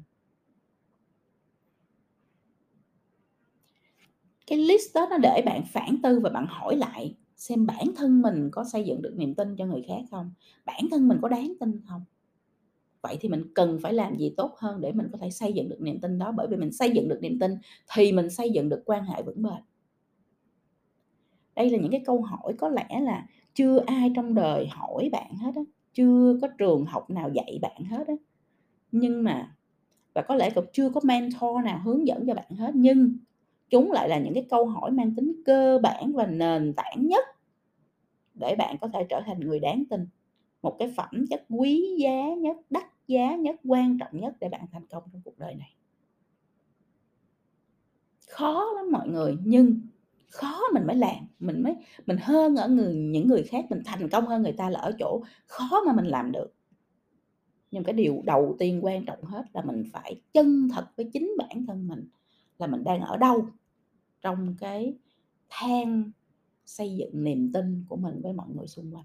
Cái 4.47 4.59
list 4.59 4.95
đó 4.95 5.07
nó 5.11 5.19
để 5.19 5.43
bạn 5.47 5.63
phản 5.73 5.97
tư 6.03 6.21
và 6.21 6.31
bạn 6.31 6.47
hỏi 6.49 6.77
lại 6.77 7.15
xem 7.37 7.67
bản 7.67 7.87
thân 7.97 8.23
mình 8.23 8.49
có 8.53 8.65
xây 8.65 8.85
dựng 8.85 9.03
được 9.03 9.15
niềm 9.17 9.35
tin 9.35 9.57
cho 9.57 9.67
người 9.67 9.83
khác 9.89 10.03
không? 10.11 10.31
Bản 10.65 10.81
thân 10.91 11.09
mình 11.09 11.19
có 11.23 11.29
đáng 11.29 11.53
tin 11.61 11.81
không? 11.89 12.05
Vậy 13.03 13.17
thì 13.21 13.29
mình 13.29 13.45
cần 13.55 13.79
phải 13.83 13.93
làm 13.93 14.17
gì 14.19 14.35
tốt 14.37 14.55
hơn 14.59 14.81
để 14.81 14.93
mình 14.93 15.09
có 15.13 15.19
thể 15.19 15.31
xây 15.31 15.53
dựng 15.53 15.69
được 15.69 15.81
niềm 15.81 16.01
tin 16.01 16.19
đó? 16.19 16.33
Bởi 16.33 16.47
vì 16.47 16.57
mình 16.57 16.73
xây 16.73 16.91
dựng 16.91 17.09
được 17.09 17.19
niềm 17.23 17.39
tin 17.39 17.53
thì 17.95 18.13
mình 18.13 18.31
xây 18.31 18.51
dựng 18.51 18.69
được 18.69 18.83
quan 18.87 19.05
hệ 19.05 19.23
vững 19.23 19.43
bền. 19.43 19.63
Đây 21.57 21.71
là 21.71 21.79
những 21.79 21.91
cái 21.91 22.03
câu 22.07 22.23
hỏi 22.23 22.55
có 22.59 22.69
lẽ 22.69 23.01
là 23.03 23.27
chưa 23.55 23.79
ai 23.87 24.13
trong 24.17 24.35
đời 24.35 24.67
hỏi 24.71 25.09
bạn 25.13 25.37
hết 25.37 25.53
á, 25.57 25.63
chưa 25.95 26.39
có 26.43 26.49
trường 26.59 26.85
học 26.85 27.11
nào 27.11 27.31
dạy 27.35 27.59
bạn 27.63 27.85
hết 27.85 28.07
á. 28.09 28.15
Nhưng 28.93 29.25
mà 29.25 29.57
và 30.15 30.23
có 30.23 30.35
lẽ 30.35 30.51
cũng 30.51 30.67
chưa 30.73 30.91
có 30.91 31.01
mentor 31.05 31.65
nào 31.65 31.81
hướng 31.85 32.07
dẫn 32.07 32.25
cho 32.27 32.35
bạn 32.35 32.51
hết, 32.57 32.73
nhưng 32.75 33.13
chúng 33.71 33.93
lại 33.93 34.09
là 34.09 34.19
những 34.19 34.35
cái 34.35 34.47
câu 34.51 34.67
hỏi 34.67 34.91
mang 34.91 35.15
tính 35.15 35.43
cơ 35.45 35.79
bản 35.83 36.13
và 36.13 36.27
nền 36.27 36.73
tảng 36.77 37.07
nhất 37.07 37.25
để 38.41 38.55
bạn 38.59 38.77
có 38.81 38.89
thể 38.89 39.07
trở 39.09 39.21
thành 39.27 39.41
người 39.41 39.61
đáng 39.61 39.85
tin. 39.91 40.07
Một 40.63 40.77
cái 40.79 40.93
phẩm 40.97 41.25
chất 41.31 41.45
quý 41.49 41.97
giá 41.99 42.35
nhất, 42.39 42.57
đắt 42.71 42.85
giá 43.09 43.37
nhất, 43.37 43.57
quan 43.65 43.99
trọng 43.99 44.21
nhất 44.21 44.35
để 44.41 44.49
bạn 44.49 44.67
thành 44.73 44.87
công 44.87 45.03
trong 45.13 45.23
cuộc 45.25 45.39
đời 45.39 45.55
này. 45.55 45.77
Khó 48.29 48.73
lắm 48.77 48.93
mọi 48.93 49.09
người, 49.09 49.37
nhưng 49.45 49.81
khó 50.31 50.61
mình 50.75 50.87
mới 50.87 50.97
làm, 50.97 51.27
mình 51.39 51.63
mới 51.63 51.77
mình 52.07 52.17
hơn 52.21 52.57
ở 52.57 52.69
người 52.69 52.95
những 52.95 53.29
người 53.29 53.43
khác, 53.43 53.65
mình 53.71 53.83
thành 53.85 54.09
công 54.09 54.27
hơn 54.27 54.43
người 54.43 54.53
ta 54.53 54.71
là 54.71 54.81
ở 54.81 54.93
chỗ 54.99 55.23
khó 55.47 55.83
mà 55.87 55.93
mình 55.93 56.07
làm 56.07 56.33
được. 56.33 56.55
Nhưng 57.71 57.85
cái 57.85 57.93
điều 57.93 58.23
đầu 58.25 58.57
tiên 58.59 58.85
quan 58.85 59.05
trọng 59.05 59.25
hết 59.25 59.45
là 59.53 59.63
mình 59.63 59.85
phải 59.93 60.21
chân 60.33 60.69
thật 60.75 60.87
với 60.97 61.11
chính 61.13 61.35
bản 61.39 61.67
thân 61.67 61.89
mình 61.89 62.09
là 62.59 62.67
mình 62.67 62.85
đang 62.85 63.01
ở 63.01 63.17
đâu 63.17 63.47
trong 64.21 64.55
cái 64.59 64.95
thang 65.49 66.11
xây 66.67 66.97
dựng 66.97 67.25
niềm 67.25 67.53
tin 67.53 67.85
của 67.89 67.97
mình 67.97 68.21
với 68.23 68.33
mọi 68.33 68.49
người 68.49 68.67
xung 68.67 68.95
quanh. 68.95 69.05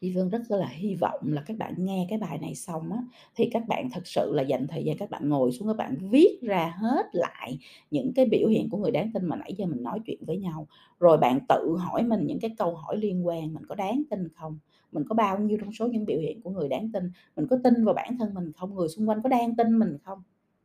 Di 0.00 0.10
Vân 0.10 0.28
rất 0.28 0.50
là 0.50 0.66
hy 0.66 0.94
vọng 0.94 1.20
là 1.22 1.42
các 1.46 1.56
bạn 1.58 1.74
nghe 1.78 2.06
cái 2.08 2.18
bài 2.18 2.38
này 2.38 2.54
xong 2.54 2.92
á, 2.92 2.98
thì 3.36 3.50
các 3.52 3.68
bạn 3.68 3.90
thực 3.90 4.06
sự 4.06 4.32
là 4.32 4.42
dành 4.42 4.66
thời 4.66 4.84
gian 4.84 4.96
các 4.98 5.10
bạn 5.10 5.28
ngồi 5.28 5.52
xuống 5.52 5.68
các 5.68 5.76
bạn 5.76 5.96
viết 6.10 6.38
ra 6.42 6.74
hết 6.78 7.06
lại 7.12 7.58
những 7.90 8.12
cái 8.14 8.26
biểu 8.26 8.48
hiện 8.48 8.68
của 8.70 8.78
người 8.78 8.90
đáng 8.90 9.10
tin 9.14 9.24
mà 9.24 9.36
nãy 9.36 9.54
giờ 9.58 9.66
mình 9.66 9.82
nói 9.82 10.00
chuyện 10.06 10.18
với 10.26 10.36
nhau. 10.36 10.66
Rồi 11.00 11.18
bạn 11.18 11.38
tự 11.48 11.76
hỏi 11.78 12.02
mình 12.02 12.26
những 12.26 12.40
cái 12.40 12.54
câu 12.58 12.74
hỏi 12.74 12.96
liên 12.96 13.26
quan, 13.26 13.54
mình 13.54 13.66
có 13.66 13.74
đáng 13.74 14.02
tin 14.10 14.28
không? 14.28 14.58
Mình 14.92 15.04
có 15.08 15.14
bao 15.14 15.38
nhiêu 15.38 15.58
trong 15.60 15.72
số 15.72 15.86
những 15.86 16.04
biểu 16.04 16.18
hiện 16.18 16.42
của 16.42 16.50
người 16.50 16.68
đáng 16.68 16.92
tin? 16.92 17.10
Mình 17.36 17.46
có 17.50 17.56
tin 17.64 17.84
vào 17.84 17.94
bản 17.94 18.18
thân 18.18 18.34
mình 18.34 18.52
không? 18.52 18.74
Người 18.74 18.88
xung 18.88 19.08
quanh 19.08 19.22
có 19.22 19.28
đang 19.28 19.56
tin 19.56 19.78
mình 19.78 19.96
không? 20.04 20.22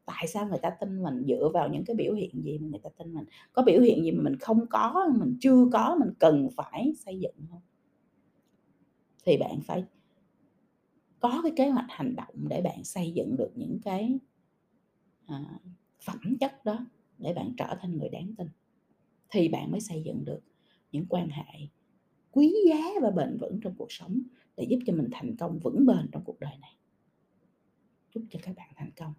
Tại 0.10 0.28
sao 0.28 0.48
người 0.48 0.60
ta 0.62 0.69
tin 0.69 1.04
mình? 1.04 1.26
Dựa 1.28 1.50
vào 1.54 1.69
những 1.69 1.86
cái 1.86 1.95
biểu 1.95 2.13
hiện 2.13 2.43
gì 2.43 2.58
mà 2.58 2.67
người 2.67 2.80
ta 2.80 2.89
tin 2.98 3.13
mình? 3.13 3.26
Có 3.54 3.63
biểu 3.63 3.82
hiện 3.82 4.04
gì 4.04 4.12
mà 4.12 4.24
mình 4.24 4.36
không 4.39 4.65
có, 4.69 5.08
mình 5.19 5.38
chưa 5.41 5.65
có, 5.74 5.98
mình 6.00 6.13
cần 6.19 6.50
phải 6.56 6.93
xây 6.98 7.19
dựng 7.19 7.36
không 7.50 7.62
Thì 9.26 9.38
bạn 9.38 9.62
phải 9.62 9.84
có 11.19 11.39
cái 11.43 11.52
kế 11.56 11.69
hoạch 11.69 11.86
hành 11.89 12.15
động 12.15 12.36
để 12.50 12.62
bạn 12.62 12.84
xây 12.84 13.12
dựng 13.12 13.36
được 13.38 13.52
những 13.56 13.80
cái, 13.84 14.19
à, 15.26 15.60
phẩm 16.04 16.38
chất 16.39 16.65
đó 16.65 16.86
để 17.17 17.34
bạn 17.34 17.54
trở 17.58 17.76
thành 17.82 17.98
người 17.98 18.10
đáng 18.10 18.36
tin. 18.38 18.48
Thì 19.30 19.48
bạn 19.48 19.72
mới 19.72 19.82
xây 19.82 20.04
dựng 20.04 20.26
được 20.26 20.41
những 20.91 21.06
quan 21.10 21.30
hệ 21.30 21.67
quý 22.32 22.54
giá 22.69 22.82
và 23.02 23.12
bền 23.12 23.38
vững 23.38 23.60
trong 23.62 23.76
cuộc 23.78 23.91
sống 23.91 24.22
để 24.58 24.65
giúp 24.69 24.80
cho 24.86 24.93
mình 24.93 25.08
thành 25.12 25.36
công 25.36 25.60
vững 25.60 25.86
bền 25.86 26.10
trong 26.12 26.24
cuộc 26.26 26.39
đời 26.39 26.58
này. 26.62 26.78
Chúc 28.13 28.24
cho 28.30 28.39
các 28.43 28.56
bạn 28.56 28.69
thành 28.76 28.91
công. 28.98 29.13